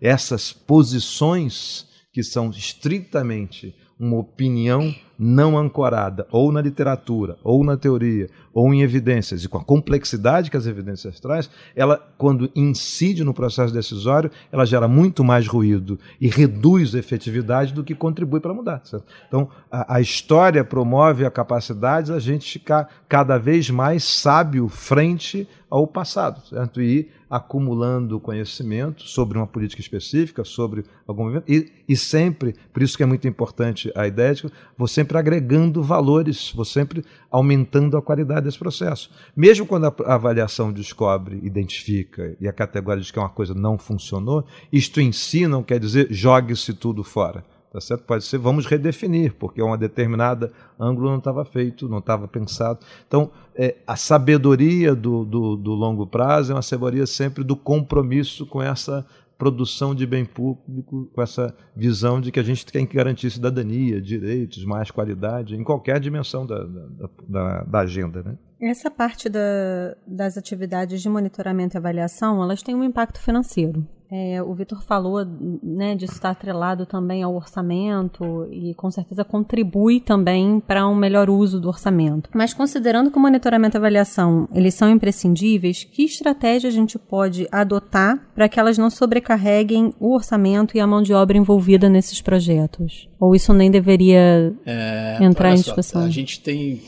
Essas 0.00 0.52
posições 0.52 1.86
que 2.12 2.22
são 2.22 2.50
estritamente 2.50 3.74
uma 3.98 4.16
opinião 4.16 4.94
não 5.18 5.58
ancorada 5.58 6.26
ou 6.30 6.50
na 6.50 6.60
literatura, 6.60 7.36
ou 7.42 7.64
na 7.64 7.76
teoria, 7.76 8.28
ou 8.52 8.72
em 8.72 8.82
evidências, 8.82 9.42
e 9.42 9.48
com 9.48 9.58
a 9.58 9.64
complexidade 9.64 10.50
que 10.50 10.56
as 10.56 10.66
evidências 10.66 11.18
traz, 11.18 11.50
ela, 11.74 11.98
quando 12.16 12.50
incide 12.54 13.24
no 13.24 13.34
processo 13.34 13.74
decisório, 13.74 14.30
ela 14.52 14.64
gera 14.64 14.86
muito 14.86 15.24
mais 15.24 15.46
ruído 15.46 15.98
e 16.20 16.28
reduz 16.28 16.94
a 16.94 16.98
efetividade 16.98 17.74
do 17.74 17.82
que 17.82 17.94
contribui 17.94 18.40
para 18.40 18.54
mudar. 18.54 18.80
Certo? 18.84 19.04
Então, 19.26 19.48
a, 19.70 19.96
a, 19.96 20.00
história 20.00 20.64
promove 20.64 21.26
a 21.26 21.30
capacidade 21.30 22.06
de 22.06 22.12
a 22.12 22.18
gente 22.18 22.50
ficar 22.50 22.88
cada 23.08 23.38
vez 23.38 23.68
mais 23.70 24.04
sábio 24.04 24.68
frente 24.68 25.48
ao 25.68 25.86
passado, 25.88 26.40
certo? 26.46 26.80
E 26.80 27.08
acumulando 27.28 28.20
conhecimento 28.20 29.02
sobre 29.02 29.36
uma 29.36 29.46
política 29.46 29.80
específica, 29.80 30.44
sobre 30.44 30.84
algum 31.04 31.24
momento, 31.24 31.50
e, 31.50 31.72
e 31.88 31.96
sempre, 31.96 32.54
por 32.72 32.80
isso 32.80 32.96
que 32.96 33.02
é 33.02 33.06
muito 33.06 33.26
importante 33.26 33.90
a 33.96 34.06
ideia 34.06 34.34
de 34.34 34.42
que 34.42 34.52
você 34.76 35.03
sempre 35.04 35.18
agregando 35.18 35.82
valores, 35.82 36.50
vou 36.54 36.64
sempre 36.64 37.04
aumentando 37.30 37.96
a 37.96 38.02
qualidade 38.02 38.46
desse 38.46 38.58
processo. 38.58 39.10
Mesmo 39.36 39.66
quando 39.66 39.86
a 39.86 40.14
avaliação 40.14 40.72
descobre, 40.72 41.38
identifica 41.42 42.34
e 42.40 42.48
a 42.48 42.52
categoria 42.52 43.02
diz 43.02 43.10
que 43.10 43.18
é 43.18 43.22
uma 43.22 43.28
coisa 43.28 43.54
não 43.54 43.76
funcionou, 43.76 44.46
isto 44.72 45.00
em 45.00 45.12
si 45.12 45.46
não 45.46 45.62
quer 45.62 45.78
dizer 45.78 46.08
jogue-se 46.10 46.72
tudo 46.72 47.04
fora. 47.04 47.44
Tá 47.70 47.80
certo? 47.80 48.04
Pode 48.04 48.22
ser, 48.22 48.38
vamos 48.38 48.66
redefinir, 48.66 49.34
porque 49.34 49.60
uma 49.60 49.76
determinada 49.76 50.52
ângulo 50.78 51.10
não 51.10 51.18
estava 51.18 51.44
feito, 51.44 51.88
não 51.88 51.98
estava 51.98 52.28
pensado. 52.28 52.78
Então, 53.04 53.32
é, 53.52 53.74
a 53.84 53.96
sabedoria 53.96 54.94
do, 54.94 55.24
do, 55.24 55.56
do 55.56 55.72
longo 55.72 56.06
prazo 56.06 56.52
é 56.52 56.54
uma 56.54 56.62
sabedoria 56.62 57.04
sempre 57.04 57.42
do 57.42 57.56
compromisso 57.56 58.46
com 58.46 58.62
essa 58.62 59.04
produção 59.44 59.94
de 59.94 60.06
bem 60.06 60.24
público, 60.24 61.10
com 61.14 61.20
essa 61.20 61.54
visão 61.76 62.18
de 62.18 62.32
que 62.32 62.40
a 62.40 62.42
gente 62.42 62.64
tem 62.64 62.86
que 62.86 62.96
garantir 62.96 63.30
cidadania, 63.30 64.00
direitos, 64.00 64.64
mais 64.64 64.90
qualidade, 64.90 65.54
em 65.54 65.62
qualquer 65.62 66.00
dimensão 66.00 66.46
da, 66.46 66.64
da, 66.64 67.08
da, 67.28 67.64
da 67.64 67.78
agenda. 67.80 68.22
Né? 68.22 68.38
Essa 68.58 68.90
parte 68.90 69.28
da, 69.28 69.94
das 70.06 70.38
atividades 70.38 71.02
de 71.02 71.10
monitoramento 71.10 71.76
e 71.76 71.78
avaliação, 71.78 72.42
elas 72.42 72.62
têm 72.62 72.74
um 72.74 72.82
impacto 72.82 73.20
financeiro. 73.20 73.86
É, 74.10 74.42
o 74.42 74.54
Vitor 74.54 74.82
falou 74.82 75.24
né, 75.62 75.94
disso 75.94 76.12
estar 76.12 76.30
atrelado 76.30 76.86
também 76.86 77.22
ao 77.22 77.34
orçamento 77.34 78.46
e 78.50 78.74
com 78.74 78.90
certeza 78.90 79.24
contribui 79.24 80.00
também 80.00 80.60
para 80.60 80.86
um 80.86 80.94
melhor 80.94 81.28
uso 81.30 81.60
do 81.60 81.68
orçamento. 81.68 82.30
Mas 82.34 82.54
considerando 82.54 83.10
que 83.10 83.16
o 83.16 83.20
monitoramento 83.20 83.76
e 83.76 83.78
avaliação 83.78 84.48
eles 84.54 84.74
são 84.74 84.90
imprescindíveis, 84.90 85.84
que 85.84 86.04
estratégia 86.04 86.68
a 86.68 86.72
gente 86.72 86.98
pode 86.98 87.48
adotar 87.50 88.18
para 88.34 88.48
que 88.48 88.60
elas 88.60 88.78
não 88.78 88.90
sobrecarreguem 88.90 89.92
o 89.98 90.14
orçamento 90.14 90.76
e 90.76 90.80
a 90.80 90.86
mão 90.86 91.02
de 91.02 91.12
obra 91.12 91.36
envolvida 91.36 91.88
nesses 91.88 92.20
projetos? 92.20 93.08
Ou 93.18 93.34
isso 93.34 93.52
nem 93.52 93.70
deveria 93.70 94.54
é, 94.64 95.18
entrar 95.20 95.52
em 95.52 95.56
discussão? 95.56 96.02
Só, 96.02 96.06
a 96.06 96.10
gente 96.10 96.40
tem 96.40 96.82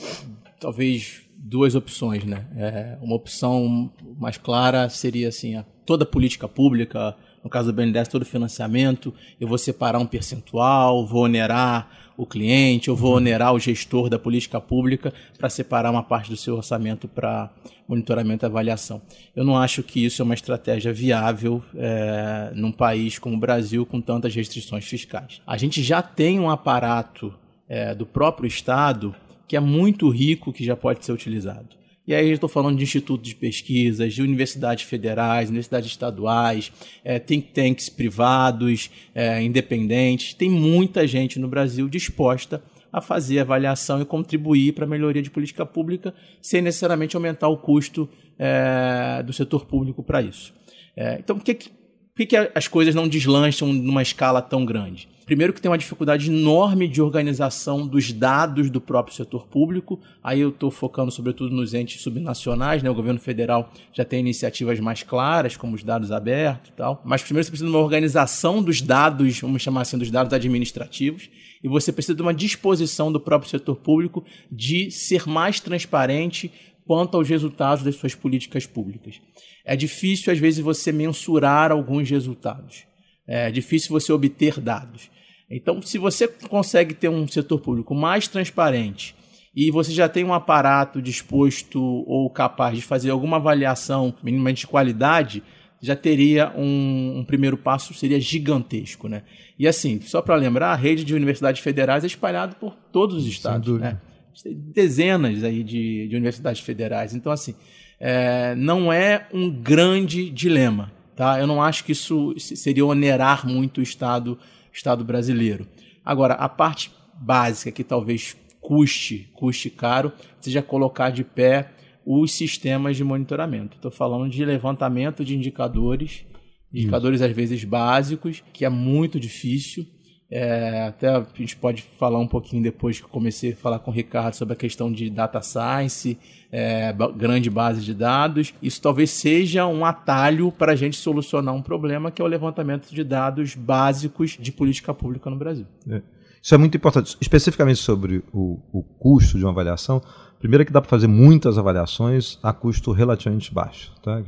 talvez 0.60 1.25
duas 1.48 1.74
opções, 1.76 2.24
né? 2.24 2.44
É, 2.56 2.98
uma 3.00 3.14
opção 3.14 3.92
mais 4.18 4.36
clara 4.36 4.88
seria 4.88 5.28
assim, 5.28 5.54
a, 5.54 5.64
toda 5.84 6.04
política 6.04 6.48
pública, 6.48 7.16
no 7.42 7.48
caso 7.48 7.70
do 7.70 7.76
BNDES, 7.76 8.08
todo 8.08 8.24
financiamento, 8.24 9.14
eu 9.40 9.46
vou 9.46 9.56
separar 9.56 10.00
um 10.00 10.06
percentual, 10.06 11.06
vou 11.06 11.24
onerar 11.24 11.88
o 12.16 12.26
cliente, 12.26 12.88
eu 12.88 12.96
vou 12.96 13.14
onerar 13.14 13.54
o 13.54 13.60
gestor 13.60 14.08
da 14.08 14.18
política 14.18 14.60
pública 14.60 15.12
para 15.38 15.48
separar 15.48 15.90
uma 15.90 16.02
parte 16.02 16.30
do 16.30 16.36
seu 16.36 16.56
orçamento 16.56 17.06
para 17.06 17.52
monitoramento 17.86 18.44
e 18.44 18.46
avaliação. 18.46 19.00
Eu 19.34 19.44
não 19.44 19.56
acho 19.56 19.82
que 19.84 20.04
isso 20.04 20.20
é 20.20 20.24
uma 20.24 20.34
estratégia 20.34 20.92
viável 20.92 21.62
é, 21.76 22.50
num 22.54 22.72
país 22.72 23.18
como 23.18 23.36
o 23.36 23.38
Brasil 23.38 23.86
com 23.86 24.00
tantas 24.00 24.34
restrições 24.34 24.84
fiscais. 24.84 25.40
A 25.46 25.56
gente 25.56 25.82
já 25.82 26.02
tem 26.02 26.40
um 26.40 26.50
aparato 26.50 27.32
é, 27.68 27.94
do 27.94 28.06
próprio 28.06 28.48
Estado 28.48 29.14
que 29.46 29.56
é 29.56 29.60
muito 29.60 30.08
rico 30.08 30.52
que 30.52 30.64
já 30.64 30.76
pode 30.76 31.04
ser 31.04 31.12
utilizado. 31.12 31.76
E 32.06 32.14
aí 32.14 32.30
estou 32.30 32.48
falando 32.48 32.76
de 32.76 32.84
institutos 32.84 33.28
de 33.28 33.34
pesquisas, 33.34 34.14
de 34.14 34.22
universidades 34.22 34.84
federais, 34.84 35.48
universidades 35.48 35.90
estaduais, 35.90 36.72
é, 37.04 37.18
think 37.18 37.48
tanks 37.52 37.88
privados, 37.88 38.90
é, 39.12 39.42
independentes. 39.42 40.32
Tem 40.32 40.48
muita 40.48 41.04
gente 41.04 41.40
no 41.40 41.48
Brasil 41.48 41.88
disposta 41.88 42.62
a 42.92 43.00
fazer 43.00 43.40
avaliação 43.40 44.00
e 44.00 44.04
contribuir 44.04 44.72
para 44.72 44.84
a 44.84 44.88
melhoria 44.88 45.20
de 45.20 45.30
política 45.30 45.66
pública 45.66 46.14
sem 46.40 46.62
necessariamente 46.62 47.16
aumentar 47.16 47.48
o 47.48 47.56
custo 47.56 48.08
é, 48.38 49.22
do 49.24 49.32
setor 49.32 49.66
público 49.66 50.00
para 50.02 50.22
isso. 50.22 50.54
É, 50.96 51.18
então, 51.18 51.36
por 51.36 51.44
que, 51.44 51.70
por 52.16 52.24
que 52.24 52.50
as 52.54 52.66
coisas 52.66 52.94
não 52.94 53.06
deslancham 53.06 53.70
numa 53.70 54.00
escala 54.00 54.40
tão 54.40 54.64
grande? 54.64 55.06
Primeiro 55.26 55.52
que 55.52 55.60
tem 55.60 55.70
uma 55.70 55.76
dificuldade 55.76 56.30
enorme 56.30 56.88
de 56.88 57.02
organização 57.02 57.86
dos 57.86 58.10
dados 58.10 58.70
do 58.70 58.80
próprio 58.80 59.14
setor 59.14 59.46
público. 59.46 60.00
Aí 60.24 60.40
eu 60.40 60.48
estou 60.48 60.70
focando 60.70 61.10
sobretudo 61.10 61.54
nos 61.54 61.74
entes 61.74 62.00
subnacionais, 62.00 62.82
né? 62.82 62.88
O 62.88 62.94
governo 62.94 63.20
federal 63.20 63.70
já 63.92 64.04
tem 64.04 64.20
iniciativas 64.20 64.80
mais 64.80 65.02
claras, 65.02 65.56
como 65.56 65.74
os 65.74 65.82
dados 65.82 66.10
abertos 66.10 66.70
e 66.70 66.72
tal. 66.72 67.02
Mas 67.04 67.22
primeiro 67.22 67.44
você 67.44 67.50
precisa 67.50 67.68
de 67.68 67.76
uma 67.76 67.82
organização 67.82 68.62
dos 68.62 68.80
dados, 68.80 69.40
vamos 69.40 69.60
chamar 69.60 69.82
assim, 69.82 69.98
dos 69.98 70.10
dados 70.10 70.32
administrativos. 70.32 71.28
E 71.62 71.68
você 71.68 71.92
precisa 71.92 72.14
de 72.14 72.22
uma 72.22 72.32
disposição 72.32 73.12
do 73.12 73.20
próprio 73.20 73.50
setor 73.50 73.76
público 73.76 74.24
de 74.50 74.90
ser 74.90 75.26
mais 75.26 75.60
transparente 75.60 76.50
quanto 76.86 77.16
aos 77.16 77.28
resultados 77.28 77.84
das 77.84 77.96
suas 77.96 78.14
políticas 78.14 78.64
públicas. 78.64 79.20
É 79.64 79.74
difícil, 79.74 80.32
às 80.32 80.38
vezes, 80.38 80.60
você 80.60 80.92
mensurar 80.92 81.72
alguns 81.72 82.08
resultados. 82.08 82.84
É 83.26 83.50
difícil 83.50 83.90
você 83.90 84.12
obter 84.12 84.60
dados. 84.60 85.10
Então, 85.50 85.82
se 85.82 85.98
você 85.98 86.28
consegue 86.28 86.94
ter 86.94 87.08
um 87.08 87.26
setor 87.26 87.60
público 87.60 87.94
mais 87.94 88.28
transparente 88.28 89.14
e 89.54 89.70
você 89.70 89.92
já 89.92 90.08
tem 90.08 90.24
um 90.24 90.34
aparato 90.34 91.02
disposto 91.02 91.80
ou 91.82 92.30
capaz 92.30 92.76
de 92.76 92.82
fazer 92.82 93.10
alguma 93.10 93.36
avaliação 93.36 94.14
minimamente 94.22 94.60
de 94.60 94.66
qualidade, 94.66 95.42
já 95.80 95.94
teria 95.94 96.52
um, 96.56 97.18
um, 97.18 97.24
primeiro 97.24 97.56
passo, 97.56 97.94
seria 97.94 98.20
gigantesco. 98.20 99.08
Né? 99.08 99.22
E 99.58 99.66
assim, 99.66 100.00
só 100.00 100.20
para 100.22 100.34
lembrar, 100.36 100.72
a 100.72 100.76
rede 100.76 101.04
de 101.04 101.14
universidades 101.14 101.60
federais 101.60 102.04
é 102.04 102.06
espalhada 102.06 102.54
por 102.54 102.74
todos 102.92 103.16
os 103.16 103.26
estados. 103.26 103.80
Né? 103.80 103.98
Dezenas 104.44 105.42
aí 105.42 105.62
de, 105.62 106.08
de 106.08 106.16
universidades 106.16 106.60
federais. 106.60 107.14
Então, 107.14 107.32
assim, 107.32 107.54
é, 107.98 108.54
não 108.54 108.92
é 108.92 109.26
um 109.32 109.50
grande 109.50 110.30
dilema. 110.30 110.92
Tá? 111.14 111.40
Eu 111.40 111.46
não 111.46 111.62
acho 111.62 111.84
que 111.84 111.92
isso 111.92 112.34
seria 112.38 112.84
onerar 112.84 113.46
muito 113.46 113.78
o 113.78 113.82
Estado 113.82 114.38
Estado 114.72 115.02
brasileiro. 115.02 115.66
Agora, 116.04 116.34
a 116.34 116.48
parte 116.48 116.92
básica 117.14 117.72
que 117.72 117.82
talvez 117.82 118.36
custe, 118.60 119.30
custe 119.32 119.70
caro, 119.70 120.12
seja 120.38 120.60
colocar 120.60 121.10
de 121.10 121.24
pé 121.24 121.70
os 122.04 122.32
sistemas 122.32 122.96
de 122.96 123.02
monitoramento. 123.02 123.76
Estou 123.76 123.90
falando 123.90 124.30
de 124.30 124.44
levantamento 124.44 125.24
de 125.24 125.34
indicadores, 125.34 126.24
indicadores 126.72 127.22
às 127.22 127.32
vezes 127.32 127.64
básicos, 127.64 128.44
que 128.52 128.64
é 128.64 128.68
muito 128.68 129.18
difícil. 129.18 129.86
É, 130.28 130.86
até 130.88 131.08
a 131.08 131.24
gente 131.34 131.56
pode 131.56 131.82
falar 131.82 132.18
um 132.18 132.26
pouquinho 132.26 132.62
depois 132.62 132.98
que 132.98 133.04
eu 133.04 133.08
comecei 133.08 133.52
a 133.52 133.56
falar 133.56 133.78
com 133.78 133.92
o 133.92 133.94
Ricardo 133.94 134.34
sobre 134.34 134.54
a 134.54 134.56
questão 134.56 134.90
de 134.90 135.08
data 135.08 135.40
science, 135.40 136.18
é, 136.50 136.92
grande 137.16 137.48
base 137.48 137.80
de 137.82 137.94
dados. 137.94 138.52
Isso 138.60 138.82
talvez 138.82 139.10
seja 139.10 139.66
um 139.66 139.84
atalho 139.84 140.50
para 140.50 140.72
a 140.72 140.76
gente 140.76 140.96
solucionar 140.96 141.54
um 141.54 141.62
problema 141.62 142.10
que 142.10 142.20
é 142.20 142.24
o 142.24 142.28
levantamento 142.28 142.92
de 142.92 143.04
dados 143.04 143.54
básicos 143.54 144.36
de 144.40 144.50
política 144.50 144.92
pública 144.92 145.30
no 145.30 145.36
Brasil. 145.36 145.66
É. 145.88 146.02
Isso 146.42 146.54
é 146.54 146.58
muito 146.58 146.76
importante, 146.76 147.16
especificamente 147.20 147.78
sobre 147.80 148.22
o, 148.32 148.60
o 148.72 148.82
custo 148.82 149.36
de 149.36 149.44
uma 149.44 149.50
avaliação. 149.50 150.00
Primeiro 150.38 150.62
é 150.62 150.64
que 150.64 150.72
dá 150.72 150.80
para 150.80 150.88
fazer 150.88 151.08
muitas 151.08 151.58
avaliações 151.58 152.38
a 152.42 152.52
custo 152.52 152.92
relativamente 152.92 153.52
baixo. 153.52 153.92
Tá? 154.02 154.22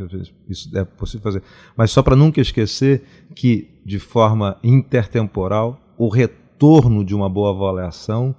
Isso 0.48 0.76
é 0.76 0.84
possível 0.84 1.22
fazer. 1.22 1.42
Mas 1.76 1.90
só 1.90 2.02
para 2.02 2.16
nunca 2.16 2.40
esquecer 2.40 3.04
que, 3.36 3.70
de 3.84 4.00
forma 4.00 4.56
intertemporal, 4.64 5.80
o 5.98 6.08
retorno 6.08 7.04
de 7.04 7.14
uma 7.14 7.28
boa 7.28 7.50
avaliação 7.50 8.34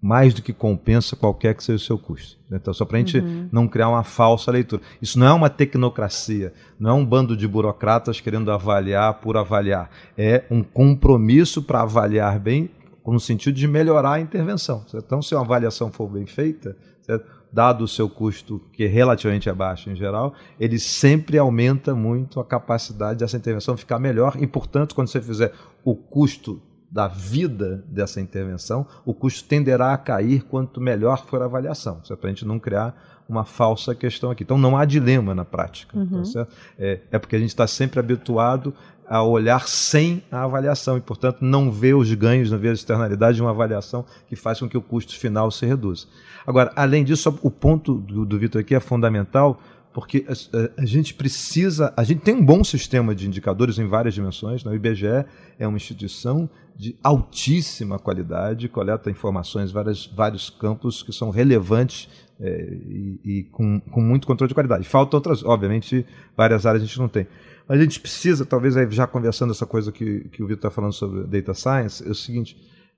mais 0.00 0.34
do 0.34 0.42
que 0.42 0.52
compensa 0.52 1.16
qualquer 1.16 1.54
que 1.54 1.64
seja 1.64 1.82
o 1.82 1.86
seu 1.86 1.98
custo. 1.98 2.38
Então, 2.50 2.72
só 2.72 2.84
para 2.84 2.96
a 2.96 3.00
gente 3.00 3.18
uhum. 3.18 3.48
não 3.50 3.66
criar 3.66 3.88
uma 3.88 4.04
falsa 4.04 4.52
leitura. 4.52 4.80
Isso 5.02 5.18
não 5.18 5.26
é 5.26 5.32
uma 5.32 5.50
tecnocracia, 5.50 6.52
não 6.78 6.90
é 6.90 6.92
um 6.92 7.04
bando 7.04 7.36
de 7.36 7.48
burocratas 7.48 8.20
querendo 8.20 8.52
avaliar 8.52 9.14
por 9.14 9.36
avaliar. 9.36 9.90
É 10.16 10.44
um 10.50 10.62
compromisso 10.62 11.62
para 11.62 11.82
avaliar 11.82 12.38
bem, 12.38 12.70
no 13.04 13.20
sentido 13.20 13.54
de 13.54 13.66
melhorar 13.66 14.12
a 14.12 14.20
intervenção. 14.20 14.84
Então, 14.94 15.22
se 15.22 15.34
uma 15.34 15.42
avaliação 15.42 15.90
for 15.90 16.08
bem 16.08 16.26
feita, 16.26 16.76
certo? 17.02 17.36
dado 17.52 17.84
o 17.84 17.88
seu 17.88 18.08
custo, 18.08 18.60
que 18.72 18.84
é 18.84 18.86
relativamente 18.86 19.48
é 19.48 19.52
baixo 19.54 19.88
em 19.88 19.96
geral, 19.96 20.34
ele 20.58 20.78
sempre 20.78 21.38
aumenta 21.38 21.94
muito 21.94 22.38
a 22.38 22.44
capacidade 22.44 23.20
dessa 23.20 23.36
intervenção 23.36 23.76
ficar 23.76 23.98
melhor 23.98 24.36
e, 24.38 24.46
portanto, 24.46 24.94
quando 24.94 25.08
você 25.08 25.22
fizer 25.22 25.52
o 25.84 25.94
custo 25.94 26.60
da 26.90 27.08
vida 27.08 27.84
dessa 27.88 28.20
intervenção, 28.20 28.86
o 29.04 29.12
custo 29.12 29.48
tenderá 29.48 29.92
a 29.92 29.98
cair 29.98 30.42
quanto 30.44 30.80
melhor 30.80 31.24
for 31.26 31.42
a 31.42 31.44
avaliação. 31.44 32.00
Isso 32.02 32.12
é 32.12 32.16
para 32.16 32.28
a 32.28 32.32
gente 32.32 32.44
não 32.44 32.58
criar 32.58 32.94
uma 33.28 33.44
falsa 33.44 33.94
questão 33.94 34.30
aqui. 34.30 34.44
Então 34.44 34.56
não 34.56 34.76
há 34.76 34.84
dilema 34.84 35.34
na 35.34 35.44
prática. 35.44 35.98
Uhum. 35.98 36.22
Tá 36.22 36.46
é, 36.78 37.00
é, 37.10 37.18
porque 37.18 37.36
a 37.36 37.38
gente 37.38 37.48
está 37.48 37.66
sempre 37.66 37.98
habituado 37.98 38.72
a 39.08 39.22
olhar 39.22 39.68
sem 39.68 40.22
a 40.30 40.42
avaliação 40.42 40.96
e, 40.96 41.00
portanto, 41.00 41.38
não 41.40 41.70
ver 41.70 41.94
os 41.94 42.12
ganhos, 42.14 42.50
não 42.50 42.58
ver 42.58 42.70
as 42.70 42.80
externalidades 42.80 43.36
de 43.36 43.42
uma 43.42 43.50
avaliação 43.50 44.04
que 44.28 44.34
faz 44.34 44.58
com 44.58 44.68
que 44.68 44.76
o 44.76 44.82
custo 44.82 45.16
final 45.16 45.50
se 45.50 45.64
reduza. 45.64 46.06
Agora, 46.46 46.72
além 46.74 47.04
disso, 47.04 47.38
o 47.42 47.50
ponto 47.50 47.94
do, 47.94 48.24
do 48.24 48.38
Vitor 48.38 48.60
aqui 48.60 48.74
é 48.74 48.80
fundamental 48.80 49.60
porque 49.96 50.26
a, 50.28 50.82
a, 50.82 50.84
gente 50.84 51.14
precisa, 51.14 51.90
a 51.96 52.04
gente 52.04 52.20
tem 52.20 52.34
um 52.34 52.44
bom 52.44 52.62
sistema 52.62 53.14
de 53.14 53.26
indicadores 53.26 53.78
em 53.78 53.86
várias 53.86 54.12
dimensões. 54.12 54.62
Né? 54.62 54.70
O 54.70 54.74
IBGE 54.74 55.24
é 55.58 55.66
uma 55.66 55.78
instituição 55.78 56.50
de 56.76 56.94
altíssima 57.02 57.98
qualidade, 57.98 58.68
coleta 58.68 59.10
informações 59.10 59.70
em 59.70 59.72
várias, 59.72 60.04
vários 60.04 60.50
campos 60.50 61.02
que 61.02 61.14
são 61.14 61.30
relevantes 61.30 62.10
é, 62.38 62.74
e, 62.90 63.20
e 63.24 63.42
com, 63.44 63.80
com, 63.80 64.02
muito 64.02 64.26
controle 64.26 64.48
de 64.48 64.54
qualidade. 64.54 64.86
Faltam 64.86 65.16
outras, 65.16 65.42
obviamente, 65.42 66.04
várias 66.36 66.66
áreas 66.66 66.82
a 66.82 66.86
gente 66.86 66.98
não 66.98 67.08
tem. 67.08 67.26
Mas 67.66 67.80
a 67.80 67.82
gente 67.82 67.98
precisa, 67.98 68.44
talvez 68.44 68.74
já 68.90 69.06
conversando 69.06 69.52
essa 69.52 69.64
coisa 69.64 69.90
que, 69.90 70.28
que 70.28 70.42
o 70.42 70.46
Vitor 70.46 70.58
está 70.58 70.70
falando 70.70 70.92
sobre 70.92 71.24
data 71.24 71.54
science, 71.54 72.06
é 72.06 72.10
o 72.10 72.14
seguinte: 72.14 72.54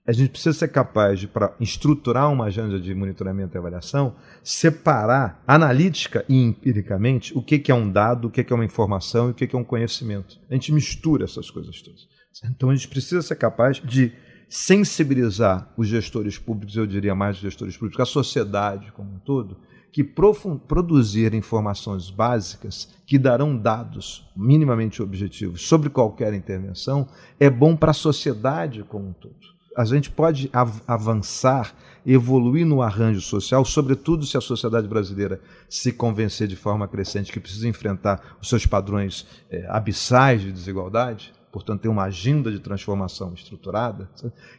a 0.08 0.12
gente 0.12 0.30
precisa 0.30 0.58
ser 0.58 0.68
capaz 0.68 1.20
de, 1.20 1.28
para 1.28 1.54
estruturar 1.60 2.32
uma 2.32 2.46
agenda 2.46 2.80
de 2.80 2.94
monitoramento 2.94 3.54
e 3.54 3.58
avaliação, 3.58 4.16
separar 4.42 5.42
analítica 5.46 6.24
e 6.26 6.42
empiricamente 6.42 7.36
o 7.36 7.42
que, 7.42 7.70
é 7.70 7.74
um 7.74 7.92
dado, 7.92 8.28
o 8.28 8.30
que, 8.30 8.40
é 8.50 8.54
uma 8.54 8.64
informação 8.64 9.28
e 9.28 9.32
o 9.32 9.34
que 9.34 9.54
é 9.54 9.58
um 9.58 9.62
conhecimento. 9.62 10.38
A 10.50 10.54
gente 10.54 10.72
mistura 10.72 11.26
essas 11.26 11.50
coisas 11.50 11.82
todas. 11.82 12.08
Então 12.42 12.70
a 12.70 12.74
gente 12.74 12.88
precisa 12.88 13.20
ser 13.20 13.36
capaz 13.36 13.82
de 13.84 14.10
sensibilizar 14.48 15.70
os 15.76 15.86
gestores 15.86 16.38
públicos, 16.38 16.74
eu 16.74 16.86
diria 16.86 17.14
mais 17.14 17.36
os 17.36 17.42
gestores 17.42 17.76
públicos, 17.76 18.00
a 18.00 18.06
sociedade 18.06 18.90
como 18.92 19.12
um 19.12 19.18
todo, 19.18 19.58
que 19.92 20.02
produzir 20.02 21.34
informações 21.34 22.08
básicas 22.08 22.88
que 23.06 23.18
darão 23.18 23.54
dados 23.54 24.26
minimamente 24.34 25.02
objetivos 25.02 25.68
sobre 25.68 25.90
qualquer 25.90 26.32
intervenção 26.32 27.06
é 27.38 27.50
bom 27.50 27.76
para 27.76 27.90
a 27.90 27.94
sociedade 27.94 28.82
como 28.84 29.08
um 29.08 29.12
todo 29.12 29.57
a 29.78 29.84
gente 29.84 30.10
pode 30.10 30.50
av 30.52 30.80
avançar, 30.88 31.72
evoluir 32.04 32.66
no 32.66 32.82
arranjo 32.82 33.20
social, 33.20 33.64
sobretudo 33.64 34.26
se 34.26 34.36
a 34.36 34.40
sociedade 34.40 34.88
brasileira 34.88 35.40
se 35.68 35.92
convencer 35.92 36.48
de 36.48 36.56
forma 36.56 36.88
crescente 36.88 37.30
que 37.30 37.38
precisa 37.38 37.68
enfrentar 37.68 38.36
os 38.42 38.48
seus 38.48 38.66
padrões 38.66 39.24
é, 39.48 39.64
abissais 39.68 40.40
de 40.40 40.50
desigualdade, 40.50 41.32
portanto, 41.52 41.82
ter 41.82 41.88
uma 41.88 42.02
agenda 42.02 42.50
de 42.50 42.58
transformação 42.58 43.32
estruturada, 43.34 44.10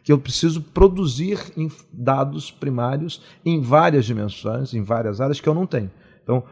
que 0.04 0.12
eu 0.12 0.18
preciso 0.18 0.62
produzir 0.62 1.38
dados 1.92 2.50
primários 2.50 3.22
em 3.46 3.60
várias 3.60 4.06
dimensões, 4.06 4.74
em 4.74 4.82
várias 4.82 5.20
áreas 5.20 5.42
que 5.42 5.50
eu 5.50 5.54
não 5.54 5.66
tenho. 5.66 5.92
Então, 6.24 6.44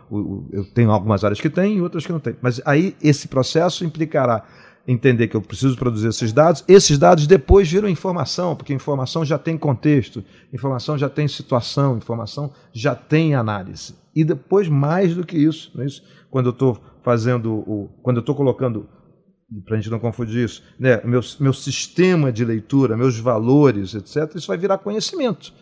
eu 0.52 0.66
tenho 0.74 0.92
algumas 0.92 1.24
áreas 1.24 1.40
que 1.40 1.50
tem 1.50 1.78
e 1.78 1.82
outras 1.82 2.06
que 2.06 2.12
não 2.12 2.20
tem. 2.20 2.36
Mas 2.42 2.60
aí 2.66 2.96
esse 3.02 3.28
processo 3.28 3.86
implicará 3.86 4.44
entender 4.88 5.28
que 5.28 5.36
eu 5.36 5.42
preciso 5.42 5.76
produzir 5.76 6.08
esses 6.08 6.32
dados, 6.32 6.64
esses 6.68 6.98
dados 6.98 7.28
depois 7.28 7.70
viram 7.70 7.90
informação, 7.90 8.56
porque 8.56 8.74
informação 8.74 9.26
já 9.26 9.38
tem 9.38 9.58
contexto, 9.58 10.24
informação 10.54 10.98
já 10.98 11.10
tem 11.10 11.28
situação, 11.28 11.98
informação 11.98 12.52
já 12.72 12.96
tem 12.96 13.36
análise. 13.36 13.96
E 14.16 14.24
depois, 14.24 14.70
mais 14.70 15.14
do 15.14 15.26
que 15.26 15.38
isso, 15.38 15.72
é 15.80 15.86
isso? 15.86 16.02
quando 16.30 16.48
eu 16.48 16.52
estou 16.52 16.80
fazendo 17.02 17.54
o. 17.54 17.90
quando 18.02 18.18
eu 18.18 18.22
estou 18.22 18.36
colocando 18.36 18.88
para 19.64 19.76
a 19.76 19.78
gente 19.78 19.90
não 19.90 20.00
confundir 20.00 20.44
isso, 20.44 20.62
né? 20.78 21.02
meu, 21.06 21.22
meu 21.40 21.54
sistema 21.54 22.32
de 22.34 22.44
leitura, 22.44 22.98
meus 22.98 23.18
valores, 23.18 23.94
etc., 23.94 24.36
isso 24.36 24.48
vai 24.48 24.58
virar 24.58 24.78
conhecimento. 24.78 25.54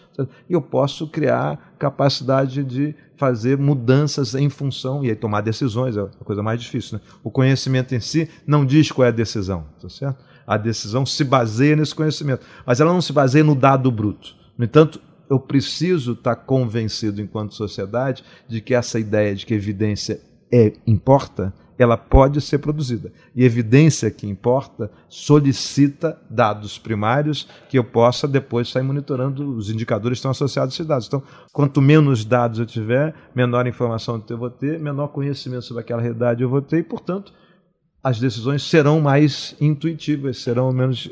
E 0.50 0.54
eu 0.54 0.62
posso 0.62 1.08
criar 1.08 1.76
capacidade 1.78 2.64
de 2.64 2.96
fazer 3.16 3.58
mudanças 3.58 4.34
em 4.34 4.50
função 4.50 5.04
e 5.04 5.10
aí 5.10 5.16
tomar 5.16 5.42
decisões, 5.42 5.96
é 5.98 6.02
a 6.02 6.24
coisa 6.24 6.42
mais 6.42 6.60
difícil. 6.60 6.98
Né? 6.98 7.04
O 7.24 7.30
conhecimento 7.30 7.94
em 7.94 8.00
si 8.00 8.30
não 8.48 8.66
diz 8.66 8.92
qual 8.92 9.06
é 9.06 9.10
a 9.10 9.12
decisão, 9.12 9.66
tá 9.80 9.90
certo? 9.90 10.24
A 10.48 10.58
decisão 10.58 11.06
se 11.06 11.24
baseia 11.24 11.76
nesse 11.76 11.94
conhecimento, 11.94 12.46
mas 12.66 12.80
ela 12.80 12.94
não 12.94 13.02
se 13.02 13.14
baseia 13.14 13.44
no 13.44 13.56
dado 13.56 13.92
bruto. 13.92 14.36
No 14.58 14.66
entanto, 14.66 15.02
eu 15.30 15.40
preciso 15.40 16.14
estar 16.14 16.36
convencido, 16.36 17.22
enquanto 17.22 17.56
sociedade, 17.56 18.24
de 18.48 18.62
que 18.62 18.74
essa 18.74 19.00
ideia 19.00 19.36
de 19.36 19.46
que 19.46 19.54
evidência 19.54 20.22
é, 20.54 20.74
importa 20.86 21.54
ela 21.78 21.98
pode 21.98 22.40
ser 22.42 22.60
produzida. 22.60 23.12
E 23.36 23.44
evidência 23.44 24.10
que 24.10 24.28
importa 24.28 24.92
solicita 25.10 26.20
dados 26.30 26.78
primários 26.78 27.48
que 27.70 27.78
eu 27.78 27.84
possa 27.84 28.28
depois 28.28 28.70
sair 28.70 28.84
monitorando 28.84 29.56
os 29.56 29.70
indicadores 29.70 30.18
que 30.18 30.20
estão 30.20 30.32
associados 30.32 30.74
a 30.74 30.76
esses 30.76 30.86
dados. 30.86 31.08
Então, 31.08 31.24
quanto 31.52 31.82
menos 31.82 32.24
dados 32.24 32.60
eu 32.60 32.66
tiver, 32.66 33.14
menor 33.36 33.68
informação 33.68 34.24
eu 34.30 34.38
vou 34.38 34.50
ter, 34.50 34.80
menor 34.80 35.10
conhecimento 35.10 35.64
sobre 35.64 35.82
aquela 35.82 36.02
realidade 36.02 36.42
eu 36.42 36.50
vou 36.50 36.62
ter 36.62 36.80
e, 36.80 36.84
portanto, 36.84 37.34
as 38.06 38.20
decisões 38.20 38.62
serão 38.62 39.02
mais 39.02 39.56
intuitivas, 39.60 40.38
serão 40.38 40.72
menos, 40.72 41.10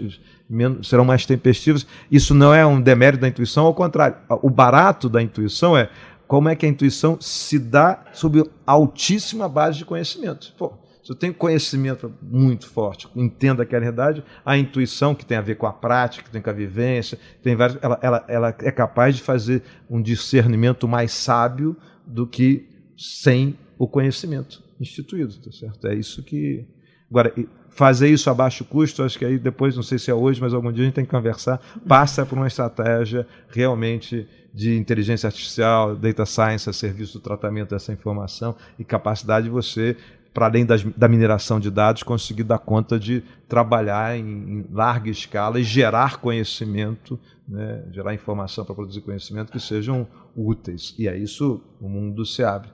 menos, 0.48 0.88
serão 0.88 1.04
mais 1.04 1.26
tempestivas. 1.26 1.88
Isso 2.12 2.36
não 2.36 2.54
é 2.54 2.64
um 2.64 2.80
demérito 2.80 3.22
da 3.22 3.28
intuição, 3.28 3.66
ao 3.66 3.74
contrário. 3.74 4.18
O 4.44 4.50
barato 4.50 5.10
da 5.10 5.20
intuição 5.20 5.76
é 5.76 5.90
como 6.28 6.50
é 6.50 6.56
que 6.56 6.66
a 6.66 6.70
intuição 6.70 7.20
se 7.20 7.60
dá 7.60 8.06
sob 8.14 8.44
altíssima 8.66 9.48
base 9.48 9.78
de 9.78 9.86
conhecimento. 9.86 10.54
Pô, 10.58 10.74
se 11.04 11.12
eu 11.12 11.16
tenho 11.16 11.34
conhecimento 11.34 12.14
muito 12.22 12.66
forte, 12.68 13.10
entendo 13.14 13.62
aquela 13.62 13.82
realidade, 13.82 14.24
a 14.46 14.58
intuição, 14.58 15.14
que 15.14 15.26
tem 15.26 15.36
a 15.36 15.42
ver 15.42 15.56
com 15.56 15.68
a 15.68 15.74
prática, 15.74 16.24
que 16.24 16.32
tem 16.32 16.42
com 16.42 16.50
a 16.50 16.54
vivência, 16.54 17.20
tem 17.42 17.56
vários, 17.56 17.78
ela, 17.82 18.00
ela, 18.02 18.26
ela 18.30 18.56
é 18.60 18.72
capaz 18.72 19.18
de 19.18 19.22
fazer 19.22 19.64
um 19.90 20.02
discernimento 20.02 20.88
mais 20.88 21.12
sábio 21.12 21.76
do 22.08 22.26
que 22.26 22.70
sem 22.98 23.58
o 23.78 23.86
conhecimento 23.86 24.64
instituído, 24.80 25.36
tá 25.36 25.52
certo? 25.52 25.88
É 25.88 25.96
isso 25.96 26.24
que. 26.24 26.66
Agora, 27.14 27.32
fazer 27.70 28.10
isso 28.10 28.28
a 28.28 28.34
baixo 28.34 28.66
custo, 28.66 29.04
acho 29.04 29.20
que 29.20 29.24
aí 29.24 29.38
depois, 29.38 29.76
não 29.76 29.84
sei 29.84 30.00
se 30.00 30.10
é 30.10 30.14
hoje, 30.16 30.42
mas 30.42 30.52
algum 30.52 30.72
dia 30.72 30.82
a 30.82 30.86
gente 30.86 30.96
tem 30.96 31.06
que 31.06 31.12
conversar, 31.12 31.62
passa 31.88 32.26
por 32.26 32.36
uma 32.36 32.48
estratégia 32.48 33.28
realmente 33.50 34.28
de 34.52 34.76
inteligência 34.76 35.28
artificial, 35.28 35.96
data 35.96 36.26
science 36.26 36.68
a 36.68 36.74
serviço 36.74 37.20
do 37.20 37.22
tratamento 37.22 37.70
dessa 37.70 37.94
informação 37.94 38.56
e 38.80 38.84
capacidade 38.84 39.46
de 39.46 39.52
você, 39.52 39.96
para 40.34 40.48
além 40.48 40.66
das, 40.66 40.84
da 40.84 41.08
mineração 41.08 41.60
de 41.60 41.70
dados, 41.70 42.02
conseguir 42.02 42.44
dar 42.44 42.58
conta 42.58 43.00
de 43.00 43.24
trabalhar 43.48 44.18
em, 44.18 44.24
em 44.24 44.66
larga 44.72 45.12
escala 45.12 45.60
e 45.60 45.64
gerar 45.64 46.18
conhecimento, 46.18 47.20
né, 47.48 47.84
gerar 47.92 48.16
informação 48.16 48.66
para 48.66 48.74
produzir 48.74 49.02
conhecimento 49.02 49.52
que 49.52 49.60
sejam 49.60 50.08
úteis. 50.36 50.96
E 50.98 51.08
é 51.08 51.16
isso 51.16 51.62
o 51.80 51.88
mundo 51.88 52.26
se 52.26 52.44
abre. 52.44 52.70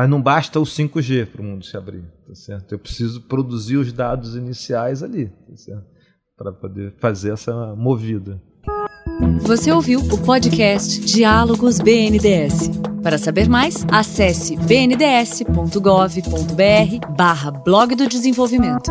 Mas 0.00 0.08
não 0.08 0.22
basta 0.22 0.58
o 0.58 0.62
5G 0.62 1.26
para 1.26 1.42
o 1.42 1.44
mundo 1.44 1.62
se 1.62 1.76
abrir, 1.76 2.02
tá 2.26 2.34
certo? 2.34 2.72
Eu 2.72 2.78
preciso 2.78 3.20
produzir 3.20 3.76
os 3.76 3.92
dados 3.92 4.34
iniciais 4.34 5.02
ali, 5.02 5.30
tá? 5.66 5.82
Para 6.38 6.52
poder 6.52 6.94
fazer 6.96 7.34
essa 7.34 7.76
movida. 7.76 8.40
Você 9.42 9.70
ouviu 9.70 10.00
o 10.00 10.16
podcast 10.16 11.00
Diálogos 11.00 11.80
BNDS. 11.80 12.70
Para 13.02 13.18
saber 13.18 13.46
mais, 13.46 13.84
acesse 13.92 14.56
bnds.gov.br 14.56 15.44
barra 17.14 17.50
blog 17.50 17.94
do 17.94 18.08
desenvolvimento. 18.08 18.90